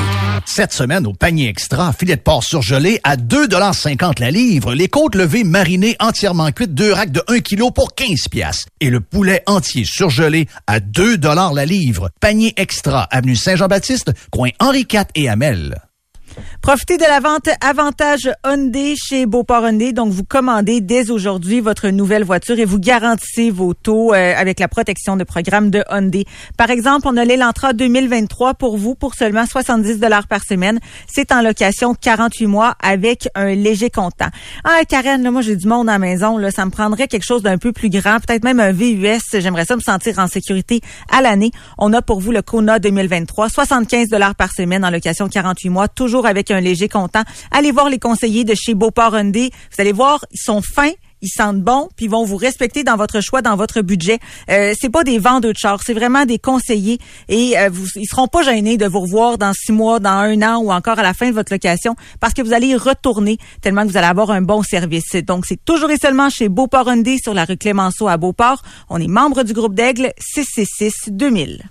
[0.53, 5.14] Cette semaine, au panier extra, filet de porc surgelé à 2,50 la livre, les côtes
[5.14, 9.43] levées marinées entièrement cuites, deux racks de 1 kg pour 15 pièces et le poulet
[9.47, 11.18] entier surgelé à 2
[11.55, 12.11] la livre.
[12.20, 15.89] Panier extra, avenue Saint-Jean-Baptiste, coin Henri IV et Amel.
[16.62, 19.94] Profitez de la vente avantage Hyundai chez Beauport Hyundai.
[19.94, 24.61] Donc, vous commandez dès aujourd'hui votre nouvelle voiture et vous garantissez vos taux euh, avec
[24.61, 26.26] la protection de programme de Hyundai.
[26.58, 30.80] Par exemple, on a l'Elantra 2023 pour vous pour seulement 70 dollars par semaine.
[31.08, 34.28] C'est en location 48 mois avec un léger comptant.
[34.62, 36.36] Ah, Karen, là, moi, j'ai du monde à la maison.
[36.36, 39.18] Là, ça me prendrait quelque chose d'un peu plus grand, peut-être même un VUS.
[39.32, 41.52] J'aimerais ça me sentir en sécurité à l'année.
[41.78, 45.88] On a pour vous le Kona 2023, 75 dollars par semaine en location 48 mois,
[45.88, 47.22] toujours avec un léger comptant.
[47.51, 49.51] Allez voir les conseillers de chez Beauport Hyundai.
[49.74, 50.92] Vous allez voir, ils sont fins
[51.22, 54.18] ils sentent bon, puis ils vont vous respecter dans votre choix, dans votre budget.
[54.51, 56.98] Euh, c'est pas des vendeurs de chars, c'est vraiment des conseillers
[57.28, 60.59] et euh, ils seront pas gênés de vous revoir dans six mois, dans un an
[60.62, 63.82] ou encore à la fin de votre location parce que vous allez y retourner tellement
[63.82, 65.14] que vous allez avoir un bon service.
[65.26, 68.62] Donc c'est toujours et seulement chez Beauport Hyundai sur la rue Clémenceau à Beauport.
[68.88, 71.70] On est membre du groupe d'Aigle 666 2000.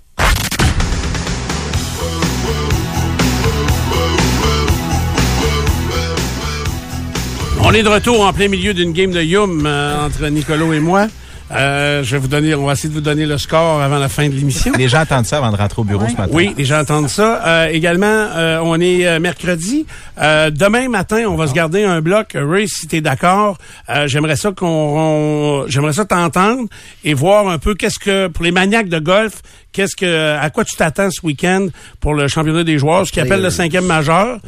[7.72, 10.80] On est de retour en plein milieu d'une game de Yum euh, entre Nicolo et
[10.80, 11.05] moi.
[11.52, 14.10] Euh, je vais vous donner, on va essayer de vous donner le score avant la
[14.10, 14.72] fin de l'émission.
[14.78, 16.32] Les gens attendent ça avant de rentrer au bureau ce matin.
[16.34, 17.41] Oui, les gens entendent ça.
[17.45, 19.86] Euh, également, euh, on est euh, mercredi.
[20.22, 22.36] Euh, demain matin, on va se garder un bloc.
[22.36, 23.58] Ray, si t'es d'accord,
[23.89, 26.68] euh, j'aimerais ça qu'on, on- j'aimerais ça t'entendre
[27.04, 29.41] et voir un peu qu'est-ce que pour les maniaques de golf,
[29.72, 31.68] qu'est-ce que, à quoi tu t'attends ce week-end
[32.00, 34.39] pour le championnat des joueurs, ce qu'ils appelle le cinquième majeur.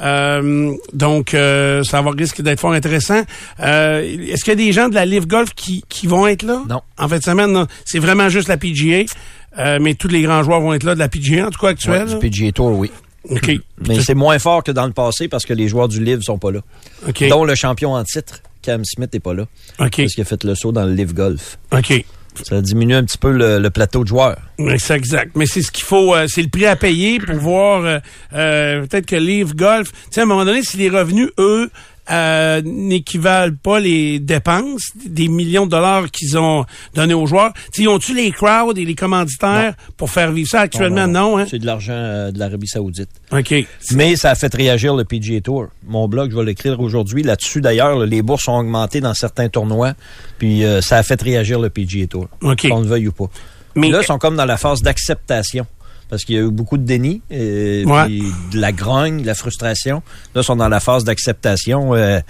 [0.00, 3.22] Euh, donc, euh, ça va risque d'être fort intéressant.
[3.60, 6.44] Euh, Est-ce qu'il y a des gens de la Live Golf qui, qui vont être
[6.48, 6.62] là?
[6.68, 6.82] Non.
[6.98, 9.04] En fin de semaine, c'est vraiment juste la PGA.
[9.58, 11.68] Euh, mais tous les grands joueurs vont être là de la PGA, en tout cas
[11.68, 12.06] actuelle.
[12.08, 12.90] Ouais, du PGA Tour, oui.
[13.30, 13.52] OK.
[13.86, 16.38] Mais c'est moins fort que dans le passé parce que les joueurs du livre sont
[16.38, 16.60] pas là.
[17.06, 17.28] OK.
[17.28, 19.44] Dont le champion en titre, Cam Smith, n'est pas là.
[19.80, 19.96] OK.
[19.96, 21.58] Parce qu'il a fait le saut dans le livre golf.
[21.72, 22.04] OK.
[22.44, 24.38] Ça diminue un petit peu le, le plateau de joueurs.
[24.78, 25.32] C'est exact.
[25.34, 27.98] Mais c'est ce qu'il faut, euh, c'est le prix à payer pour voir euh,
[28.32, 29.90] euh, peut-être que Live Golf.
[29.90, 31.68] Tu sais, à un moment donné, si les revenus, eux,
[32.10, 37.52] euh, n'équivalent pas les dépenses, des millions de dollars qu'ils ont donnés aux joueurs.
[37.54, 41.06] Tu sais, ils ont-tu les crowds et les commanditaires pour faire vivre ça actuellement?
[41.06, 41.46] Non, hein?
[41.48, 43.10] C'est de l'argent euh, de l'Arabie Saoudite.
[43.32, 43.54] OK.
[43.92, 45.68] Mais ça a fait réagir le PGA Tour.
[45.86, 47.22] Mon blog, je vais l'écrire aujourd'hui.
[47.22, 49.94] Là-dessus, d'ailleurs, les bourses ont augmenté dans certains tournois.
[50.38, 52.28] Puis euh, ça a fait réagir le PGA Tour.
[52.42, 52.68] OK.
[52.68, 53.26] Qu'on le veuille ou pas.
[53.74, 55.66] Mais- là, ils sont comme dans la phase d'acceptation.
[56.08, 58.04] Parce qu'il y a eu beaucoup de déni, et, Ouais.
[58.06, 60.02] puis de la grogne, de la frustration.
[60.34, 61.94] Là, ils sont dans la phase d'acceptation.
[61.94, 62.20] Euh,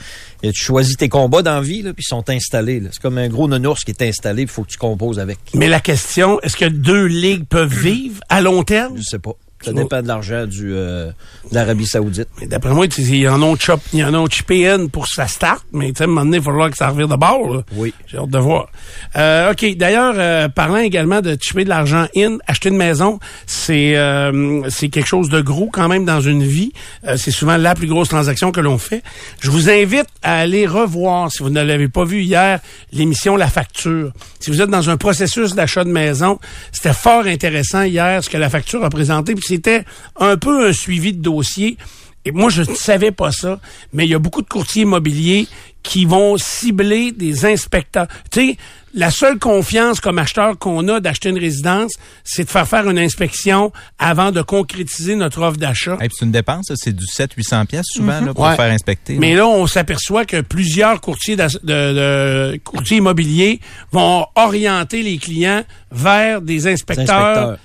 [0.43, 2.81] et tu choisis tes combats dans la vie, là, puis ils sont installés.
[2.81, 2.89] là.
[2.93, 5.39] C'est comme un gros nounours qui est installé, il faut que tu composes avec.
[5.55, 8.97] Mais la question, est-ce que deux ligues peuvent vivre à long terme?
[8.97, 9.33] Je sais pas.
[9.61, 11.11] Ça dépend de l'argent du euh,
[11.51, 12.29] de l'Arabie Saoudite.
[12.41, 15.65] Mais D'après moi, ils en ont chop, ils en ont chippé une pour sa start,
[15.73, 17.55] mais tu sais, à un moment donné, il va falloir que ça revire de bord.
[17.55, 17.63] là.
[17.75, 17.93] Oui.
[18.07, 18.69] J'ai hâte de voir.
[19.17, 19.77] Euh, OK.
[19.77, 24.89] D'ailleurs, euh, parlant également de chipper de l'argent in, acheter une maison, c'est euh, c'est
[24.89, 26.73] quelque chose de gros quand même dans une vie.
[27.07, 29.03] Euh, c'est souvent la plus grosse transaction que l'on fait.
[29.41, 32.61] Je vous invite à aller revoir, si vous ne l'avez pas vu hier,
[32.93, 34.13] l'émission La Facture.
[34.41, 36.39] Si vous êtes dans un processus d'achat de maison,
[36.73, 39.35] c'était fort intéressant hier ce que la facture a présenté.
[39.35, 39.85] Puis c'était
[40.21, 41.77] un peu un suivi de dossier.
[42.25, 43.59] Et moi, je ne savais pas ça,
[43.93, 45.47] mais il y a beaucoup de courtiers immobiliers
[45.83, 48.07] qui vont cibler des inspecteurs.
[48.31, 48.57] Tu sais,
[48.93, 51.93] la seule confiance comme acheteur qu'on a d'acheter une résidence,
[52.25, 55.97] c'est de faire faire une inspection avant de concrétiser notre offre d'achat.
[56.01, 58.57] Hey, c'est une dépense, c'est du 700-800 pièces souvent là, pour Ouais.
[58.57, 59.15] faire inspecter.
[59.19, 63.61] Mais là, on s'aperçoit que plusieurs courtiers, de, de- courtiers immobiliers
[63.93, 67.09] vont orienter les clients vers des inspecteurs.
[67.09, 67.59] inspecteurs.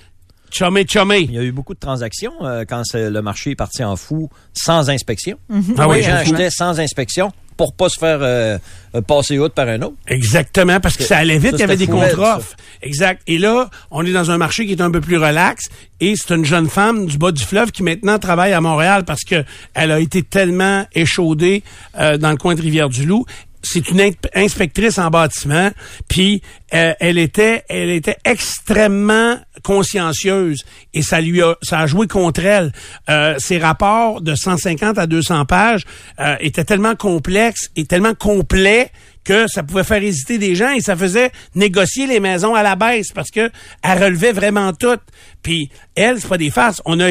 [0.56, 1.20] Chomé, chomé.
[1.22, 4.30] Il y a eu beaucoup de transactions euh, quand le marché est parti en fou
[4.52, 5.36] sans inspection.
[5.48, 5.74] Mhm.
[5.78, 6.38] Ah oui, les gens effectivement.
[6.38, 8.58] achetaient sans inspection pour pas se faire euh,
[8.94, 9.94] euh, passer outre par un autre.
[10.08, 12.40] Exactement, parce que ça allait vite, Ça, il y avait des ça.
[12.82, 13.22] Exact.
[13.26, 15.64] Et là, on est dans un marché qui est un peu plus relax
[16.00, 19.22] et c'est une jeune femme du bas du fleuve qui maintenant travaille à Montréal parce
[19.22, 19.44] que
[19.74, 21.62] elle a été tellement échaudée
[21.98, 23.24] euh, dans le coin de Rivière-du-Loup.
[23.64, 25.70] C'est une in- inspectrice en bâtiment,
[26.08, 26.42] puis
[26.74, 32.44] euh, elle était elle était extrêmement consciencieuse et ça lui a ça a joué contre
[32.44, 32.72] elle.
[33.08, 35.84] Euh, ses rapports de 150 à 200 pages
[36.20, 38.90] euh, étaient tellement complexes et tellement complets
[39.24, 42.76] que ça pouvait faire hésiter des gens et ça faisait négocier les maisons à la
[42.76, 43.50] baisse parce que
[43.82, 44.98] elle relevait vraiment tout.
[45.42, 46.82] Puis elle, c'est pas des farces.
[46.84, 47.10] On a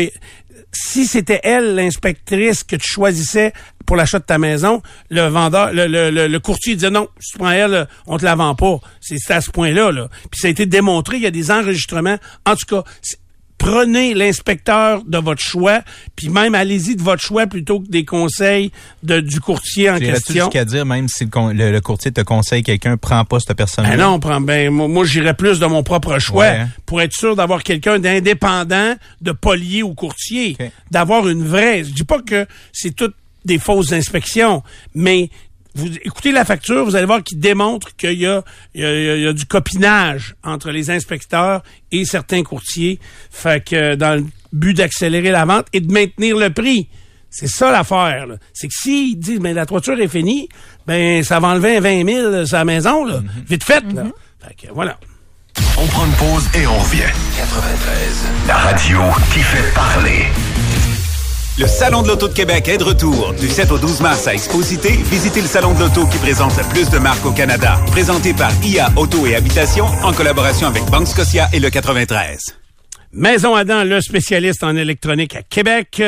[0.72, 3.54] si c'était elle l'inspectrice que tu choisissais
[3.86, 7.34] pour l'achat de ta maison, le vendeur, le, le, le, le courtier disait non, si
[7.34, 8.80] tu prends elle, on te la vend pas.
[9.02, 9.92] C'est à ce point-là.
[9.92, 10.08] Là.
[10.32, 12.18] Puis ça a été démontré, il y a des enregistrements.
[12.46, 12.84] En tout cas,
[13.58, 15.82] prenez l'inspecteur de votre choix,
[16.18, 18.72] puis même allez-y de votre choix plutôt que des conseils
[19.04, 20.46] de, du courtier en question.
[20.46, 23.56] jusqu'à dire, même si le, con- le- le courtier te conseille quelqu'un, prends pas cette
[23.56, 23.92] personne-là?
[23.92, 27.02] Ben non, on prend ben moi, moi, j'irais plus de mon propre choix Ouais, pour
[27.02, 30.58] être sûr d'avoir quelqu'un d'indépendant, de pas lié au courtier,
[30.92, 31.86] d'avoir une vraie.
[31.86, 33.16] Je dis pas que c'est toutes
[33.46, 34.64] des fausses inspections,
[34.96, 35.30] mais
[35.76, 38.44] vous écoutez la facture, vous allez voir qu'il démontre qu'il y a,
[38.76, 43.00] il y, a, y du copinage entre les inspecteurs et certains courtiers.
[43.32, 46.88] Fait que dans le but d'accélérer la vente et de maintenir le prix.
[47.32, 48.28] C'est ça l'affaire.
[48.28, 48.36] là.
[48.54, 50.48] C'est que s'ils disent mais la toiture est finie,
[50.86, 54.04] ben ça va enlever un 20 000 sa maison là, vite fait là.
[54.46, 55.00] Fait que voilà.
[55.78, 57.02] On prend une pause et on revient.
[57.38, 58.26] 93.
[58.48, 59.00] La radio
[59.34, 60.26] qui fait parler.
[61.56, 63.32] Le Salon de l'Auto de Québec est de retour.
[63.40, 66.64] Du 7 au 12 mars à Exposité, visitez le Salon de l'Auto qui présente le
[66.64, 67.80] plus de marques au Canada.
[67.92, 72.58] Présenté par IA Auto et Habitation en collaboration avec Banque Scotia et le 93.
[73.12, 76.02] Maison Adam, le spécialiste en électronique à Québec.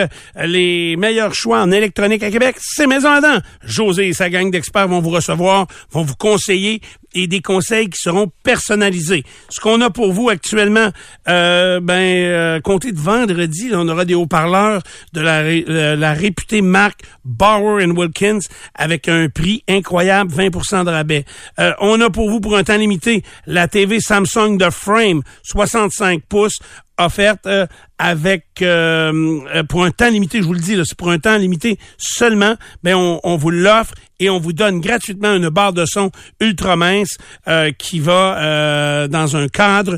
[0.44, 3.38] Les meilleurs choix en électronique à Québec, c'est Maison Adam.
[3.64, 6.82] José et sa gang d'experts vont vous recevoir, vont vous conseiller
[7.16, 9.24] et des conseils qui seront personnalisés.
[9.50, 10.90] Ce qu'on a pour vous actuellement,
[11.28, 14.82] euh, ben, euh, comptez de vendredi, on aura des haut-parleurs
[15.14, 18.40] de la, ré- euh, la réputée marque Bauer Wilkins
[18.76, 21.26] avec un prix incroyable, 20 de rabais.
[21.60, 26.22] Euh, on a pour vous, pour un temps limité, la TV Samsung de Frame, 65
[26.28, 26.60] pouces,
[26.98, 27.66] offerte euh,
[27.98, 31.38] avec euh, euh, pour un temps limité, je vous le dis, c'est pour un temps
[31.38, 36.12] limité seulement, on, on vous l'offre et on vous donne gratuitement une barre de son
[36.40, 37.18] ultra mince
[37.48, 39.98] euh, qui va euh, dans un cadre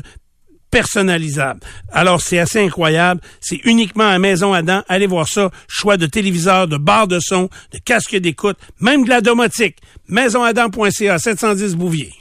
[0.70, 1.60] personnalisable.
[1.92, 3.20] Alors, c'est assez incroyable.
[3.40, 4.82] C'est uniquement à Maison Adam.
[4.88, 5.50] Allez voir ça.
[5.66, 9.76] Choix de téléviseur, de barre de son, de casque d'écoute, même de la domotique.
[10.08, 12.12] Maisonadam.ca, 710 Bouvier.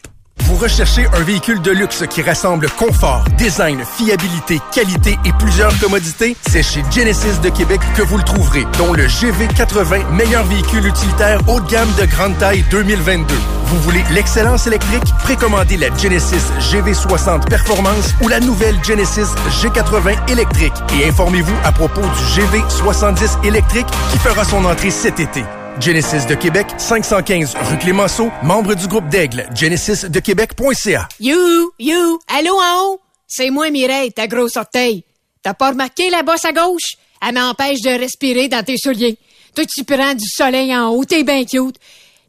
[0.60, 6.36] Recherchez un véhicule de luxe qui rassemble confort, design, fiabilité, qualité et plusieurs commodités?
[6.49, 11.39] C'est chez Genesis de Québec que vous le trouverez, dont le GV80, meilleur véhicule utilitaire
[11.47, 13.36] haut de gamme de grande taille 2022.
[13.66, 15.03] Vous voulez l'excellence électrique?
[15.24, 22.01] Précommandez la Genesis GV60 Performance ou la nouvelle Genesis G80 électrique et informez-vous à propos
[22.01, 25.43] du GV70 électrique qui fera son entrée cet été.
[25.80, 31.08] Genesis de Québec, 515 rue Clémenceau, membre du groupe d'Aigle, genesisdequebec.ca.
[31.20, 33.02] You, you, allô en haut?
[33.28, 35.04] C'est moi Mireille, ta grosse orteil.
[35.44, 36.96] T'as pas remarqué la bosse à gauche?
[37.26, 39.18] Elle m'empêche de respirer dans tes souliers.
[39.56, 41.78] Toi, tu prends du soleil en haut, t'es bien cute.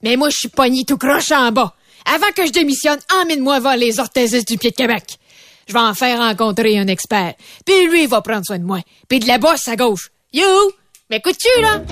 [0.03, 1.75] Mais moi, je suis pogné tout croche en bas.
[2.05, 5.19] Avant que je démissionne, emmène-moi voir les orthésistes du pied de Québec.
[5.67, 7.35] Je vais en faire rencontrer un expert.
[7.67, 8.81] Puis lui, il va prendre soin de moi.
[9.09, 10.11] Puis de la bosse à gauche.
[10.33, 10.45] You!
[11.11, 11.83] M'écoutes-tu, là?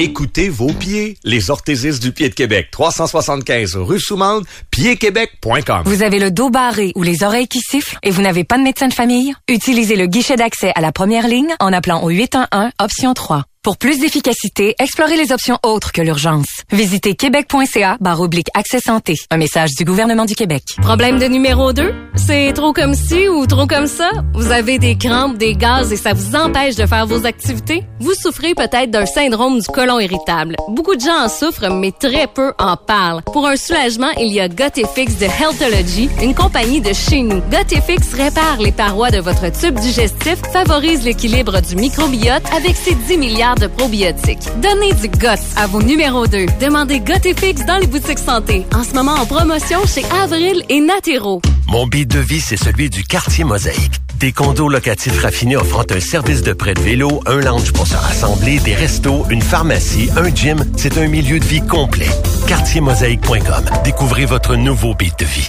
[0.00, 1.16] Écoutez vos pieds.
[1.24, 2.68] Les orthésistes du pied de Québec.
[2.70, 5.82] 375 rue Soumande, piedquebec.com.
[5.86, 8.62] Vous avez le dos barré ou les oreilles qui sifflent et vous n'avez pas de
[8.62, 9.34] médecin de famille?
[9.48, 13.44] Utilisez le guichet d'accès à la première ligne en appelant au 811 option 3.
[13.62, 16.46] Pour plus d'efficacité, explorez les options autres que l'urgence.
[16.70, 19.14] Visitez québec.ca barre oblique accès santé.
[19.30, 20.62] Un message du gouvernement du Québec.
[20.80, 21.92] Problème de numéro 2?
[22.14, 24.10] C'est trop comme ci ou trop comme ça?
[24.34, 27.84] Vous avez des crampes, des gaz et ça vous empêche de faire vos activités?
[28.00, 30.56] Vous souffrez peut-être d'un syndrome du côlon irritable.
[30.68, 33.22] Beaucoup de gens en souffrent, mais très peu en parlent.
[33.22, 37.40] Pour un soulagement, il y a Gotifix de Healthology, une compagnie de chez nous.
[37.50, 43.18] Gotifix répare les parois de votre tube digestif, favorise l'équilibre du microbiote avec ses 10
[43.18, 44.48] milliards de probiotiques.
[44.62, 46.46] Donnez du GOT à vos numéros 2.
[46.60, 48.66] Demandez Gotifix dans les boutiques santé.
[48.74, 51.40] En ce moment en promotion chez Avril et Natero.
[51.66, 54.00] Mon beat de vie, c'est celui du quartier Mosaïque.
[54.18, 57.94] Des condos locatifs raffinés offrant un service de prêt de vélo, un lounge pour se
[57.94, 60.64] rassembler, des restos, une pharmacie, un gym.
[60.76, 62.08] C'est un milieu de vie complet.
[62.48, 63.64] Quartiermosaïque.com.
[63.84, 65.48] Découvrez votre nouveau beat de vie.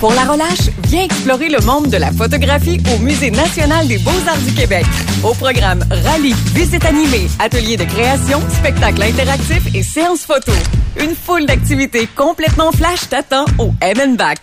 [0.00, 4.38] Pour la relâche, viens explorer le monde de la photographie au Musée national des beaux-arts
[4.46, 4.86] du Québec.
[5.24, 10.52] Au programme Rallye, visite animée, ateliers de création, spectacles interactifs et séances photo.
[11.00, 13.72] Une foule d'activités complètement flash t'attend au
[14.16, 14.38] Back.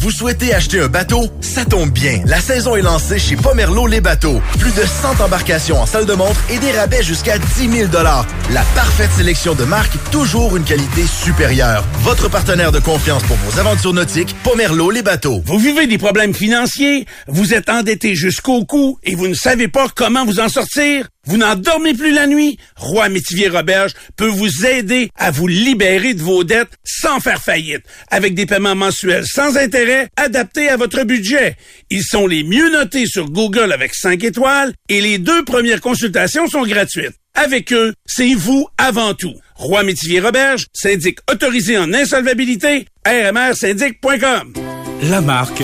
[0.00, 1.26] Vous souhaitez acheter un bateau?
[1.40, 2.22] Ça tombe bien.
[2.24, 4.40] La saison est lancée chez Pomerleau Les Bateaux.
[4.60, 8.62] Plus de 100 embarcations en salle de montre et des rabais jusqu'à 10 000 La
[8.76, 11.84] parfaite sélection de marques, toujours une qualité supérieure.
[12.02, 15.42] Votre partenaire de confiance pour vos aventures nautiques, Pomerleau Les Bateaux.
[15.44, 19.88] Vous vivez des problèmes financiers, vous êtes endetté jusqu'au cou et vous ne savez pas
[19.92, 21.08] comment vous en sortir?
[21.28, 22.58] Vous n'en dormez plus la nuit?
[22.74, 27.82] Roi Métivier Roberge peut vous aider à vous libérer de vos dettes sans faire faillite,
[28.10, 31.56] avec des paiements mensuels sans intérêt adaptés à votre budget.
[31.90, 36.46] Ils sont les mieux notés sur Google avec 5 étoiles et les deux premières consultations
[36.46, 37.16] sont gratuites.
[37.34, 39.34] Avec eux, c'est vous avant tout.
[39.54, 44.54] Roi Métivier Roberge, syndic autorisé en insolvabilité, rmrsyndic.com.
[45.02, 45.62] La marque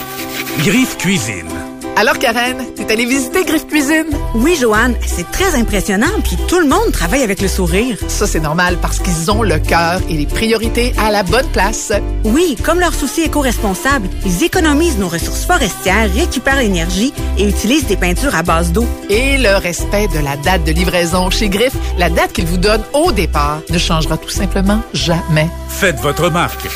[0.58, 1.53] Griffe Cuisine.
[1.96, 4.06] Alors Karen, t'es allée visiter Griffe Cuisine?
[4.34, 7.96] Oui, Joanne, c'est très impressionnant, puis tout le monde travaille avec le sourire.
[8.08, 11.92] Ça, c'est normal parce qu'ils ont le cœur et les priorités à la bonne place.
[12.24, 17.96] Oui, comme leur souci éco-responsable, ils économisent nos ressources forestières, récupèrent l'énergie et utilisent des
[17.96, 18.86] peintures à base d'eau.
[19.08, 22.84] Et le respect de la date de livraison chez Griffe, la date qu'ils vous donnent
[22.92, 25.48] au départ, ne changera tout simplement jamais.
[25.68, 26.66] Faites votre marque.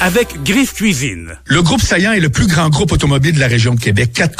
[0.00, 1.36] avec Griffe Cuisine.
[1.46, 4.12] Le groupe Saillant est le plus grand groupe automobile de la région de Québec.
[4.14, 4.36] Quatre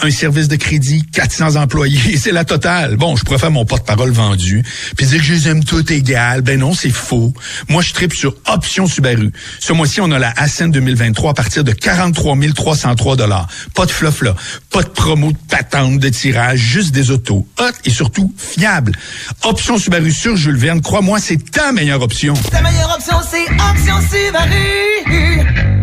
[0.00, 2.96] un service de crédit, 400 employés, c'est la totale.
[2.96, 4.64] Bon, je faire mon porte-parole vendu,
[4.96, 6.42] puis dire que je les aime toutes égales.
[6.42, 7.32] Ben non, c'est faux.
[7.68, 9.32] Moi, je tripe sur Option Subaru.
[9.60, 13.16] Ce mois-ci, on a la Ascent 2023 à partir de 43 303
[13.74, 14.34] Pas de fluff là,
[14.70, 17.46] pas de promo de patente de tirage, juste des autos.
[17.58, 18.92] Hot et surtout fiable.
[19.42, 22.34] Option Subaru sur Jules Verne, crois-moi, c'est ta meilleure option.
[22.50, 25.73] Ta meilleure option, c'est Option Subaru.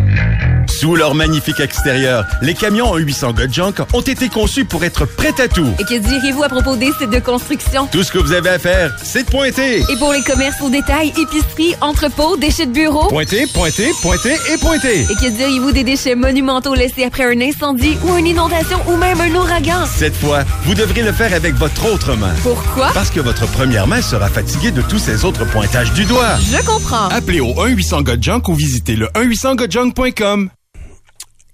[0.82, 5.06] Sous leur magnifique extérieur, les camions en 800 God Junk ont été conçus pour être
[5.06, 5.68] prêts à tout.
[5.78, 7.86] Et que direz-vous à propos des sites de construction?
[7.86, 9.78] Tout ce que vous avez à faire, c'est de pointer.
[9.78, 13.06] Et pour les commerces au détail, épicerie, entrepôts, déchets de bureau?
[13.06, 15.02] Pointer, pointer, pointer et pointer.
[15.02, 19.20] Et que diriez-vous des déchets monumentaux laissés après un incendie ou une inondation ou même
[19.20, 19.86] un ouragan?
[19.86, 22.34] Cette fois, vous devrez le faire avec votre autre main.
[22.42, 22.90] Pourquoi?
[22.92, 26.38] Parce que votre première main sera fatiguée de tous ces autres pointages du doigt.
[26.40, 27.06] Je comprends.
[27.06, 30.50] Appelez au 1-800-GOD-JUNK ou visitez le 1-800-GOD-JUNK.com.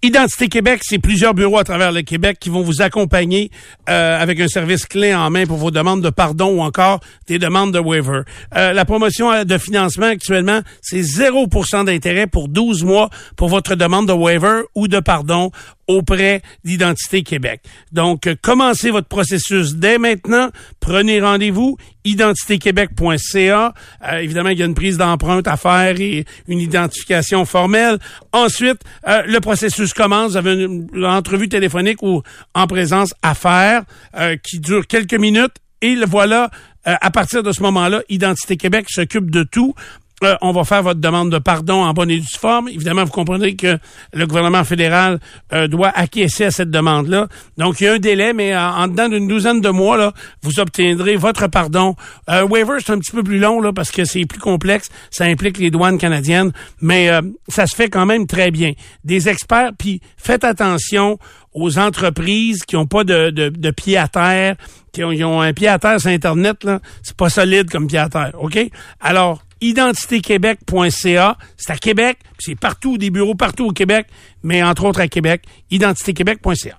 [0.00, 3.50] Identité Québec, c'est plusieurs bureaux à travers le Québec qui vont vous accompagner
[3.90, 7.40] euh, avec un service clé en main pour vos demandes de pardon ou encore des
[7.40, 8.20] demandes de waiver.
[8.54, 14.06] Euh, la promotion de financement actuellement, c'est 0% d'intérêt pour 12 mois pour votre demande
[14.06, 15.50] de waiver ou de pardon
[15.88, 17.62] auprès d'Identité Québec.
[17.90, 20.50] Donc, euh, commencez votre processus dès maintenant.
[20.80, 23.74] Prenez rendez-vous, identitéquebec.ca.
[24.04, 27.98] Euh, évidemment, il y a une prise d'empreinte à faire et une identification formelle.
[28.32, 30.32] Ensuite, euh, le processus commence.
[30.32, 32.22] Vous avez une, entrevue téléphonique ou
[32.54, 33.82] en présence à faire
[34.16, 35.54] euh, qui dure quelques minutes.
[35.80, 36.50] Et le voilà,
[36.84, 39.76] à partir de ce moment-là, Identité Québec s'occupe de tout.
[40.24, 42.68] Euh, on va faire votre demande de pardon en bonne et due forme.
[42.68, 43.78] Évidemment, vous comprenez que
[44.12, 45.20] le gouvernement fédéral
[45.52, 47.28] euh, doit acquiescer à cette demande-là.
[47.56, 50.12] Donc, il y a un délai, mais en, en dedans d'une douzaine de mois, là,
[50.42, 51.94] vous obtiendrez votre pardon.
[52.28, 54.88] Euh, waiver, c'est un petit peu plus long là, parce que c'est plus complexe.
[55.10, 58.72] Ça implique les douanes canadiennes, mais euh, ça se fait quand même très bien.
[59.04, 61.18] Des experts, puis faites attention
[61.54, 64.56] aux entreprises qui n'ont pas de, pied à terre,
[64.92, 66.80] qui ont, ont un pied à terre sur Internet, là.
[67.02, 68.58] C'est pas solide comme pied à terre, OK?
[69.00, 71.36] Alors, identitéquebec.ca.
[71.56, 74.06] C'est à Québec, puis c'est partout, des bureaux partout au Québec,
[74.42, 76.78] mais entre autres à Québec, identitéquebec.ca.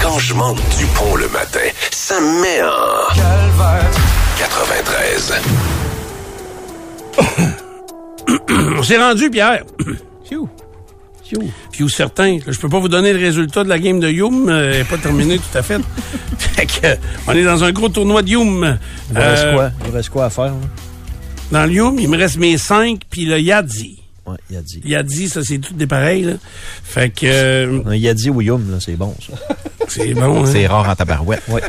[0.00, 3.14] Quand je monte du pont le matin, ça me met en...
[4.38, 5.34] 93.
[8.78, 9.64] On s'est rendu, Pierre.
[10.28, 10.48] Phew.
[11.72, 11.88] Phew.
[11.88, 12.38] certain.
[12.46, 14.48] Je peux pas vous donner le résultat de la game de Youm.
[14.48, 15.80] euh, Elle n'est pas terminée tout à fait.
[16.38, 16.96] fait que, euh,
[17.26, 18.78] on est dans un gros tournoi de Youm.
[19.10, 19.70] Il vous reste Euh, quoi?
[19.80, 20.52] Il vous reste quoi à faire?
[21.52, 24.00] Dans le Youm, il me reste mes cinq, puis le Yadzi.
[24.26, 24.80] Ouais, Yadzi.
[24.84, 26.22] Yadzi, ça, c'est tout des pareils.
[26.24, 26.32] Là.
[26.82, 27.26] Fait que...
[27.26, 29.56] euh, Un Yadzi ou Yum, là, c'est bon, ça.
[29.88, 30.50] C'est bon, hein?
[30.50, 31.42] C'est rare en tabarouette.
[31.48, 31.60] Ouais.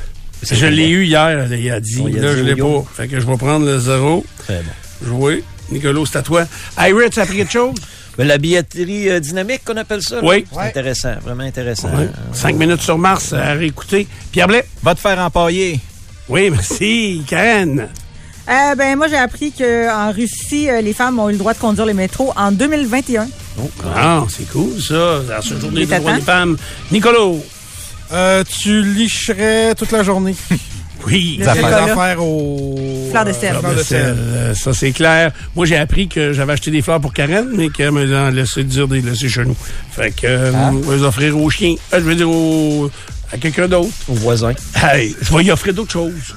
[0.50, 1.98] Je l'ai eu hier, le Yadzi.
[1.98, 2.84] Ton Là, je l'ai Youm.
[2.84, 2.90] pas.
[2.96, 4.26] Fait que je vais prendre le zéro.
[4.40, 5.08] Très bon.
[5.08, 5.44] Jouer.
[5.72, 6.46] Nicolas, c'est à toi.
[6.78, 7.76] Irit, ça a pris quelque chose?
[8.18, 10.18] Mais la billetterie euh, dynamique qu'on appelle ça?
[10.18, 10.22] là?
[10.24, 10.46] Oui.
[10.54, 11.90] C'est intéressant, vraiment intéressant.
[11.90, 12.04] Ouais.
[12.04, 14.08] Euh, Cinq minutes sur Mars à réécouter.
[14.32, 14.66] Pierre Blais?
[14.84, 15.80] Va te faire empailler.
[16.30, 17.24] Oui, merci.
[17.28, 17.88] Karen?
[18.50, 21.60] Euh, ben moi j'ai appris qu'en Russie, euh, les femmes ont eu le droit de
[21.60, 23.28] conduire les métros en 2021.
[23.96, 25.22] Ah, c'est cool, ça.
[25.38, 26.58] À ce journée des droits des femmes.
[26.92, 27.20] Nicolas?
[28.12, 30.36] Euh, tu licherais toute la journée.
[31.06, 31.36] Oui.
[31.38, 33.10] Les affaires au...
[33.12, 33.58] Fleurs de sel.
[33.60, 34.16] Fleurs de sel.
[34.18, 35.34] Euh, ça, c'est clair.
[35.54, 38.64] Moi, j'ai appris que j'avais acheté des fleurs pour Karen, mais qu'elle me l'a laissé
[38.64, 39.58] dire de les laisser chez nous.
[39.92, 41.76] Fait que, euh, je vais les offrir aux chiens.
[41.94, 42.90] Euh, je veux dire au-
[43.34, 43.90] à quelqu'un d'autre.
[44.08, 44.54] Au voisin.
[44.82, 46.36] Hey, je vais y offrir d'autres choses.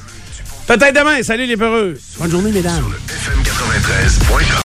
[0.67, 1.23] Peut-être demain.
[1.23, 1.97] Salut les peureux.
[2.19, 2.93] Bonne journée, mesdames.
[3.09, 4.47] FM 93.com.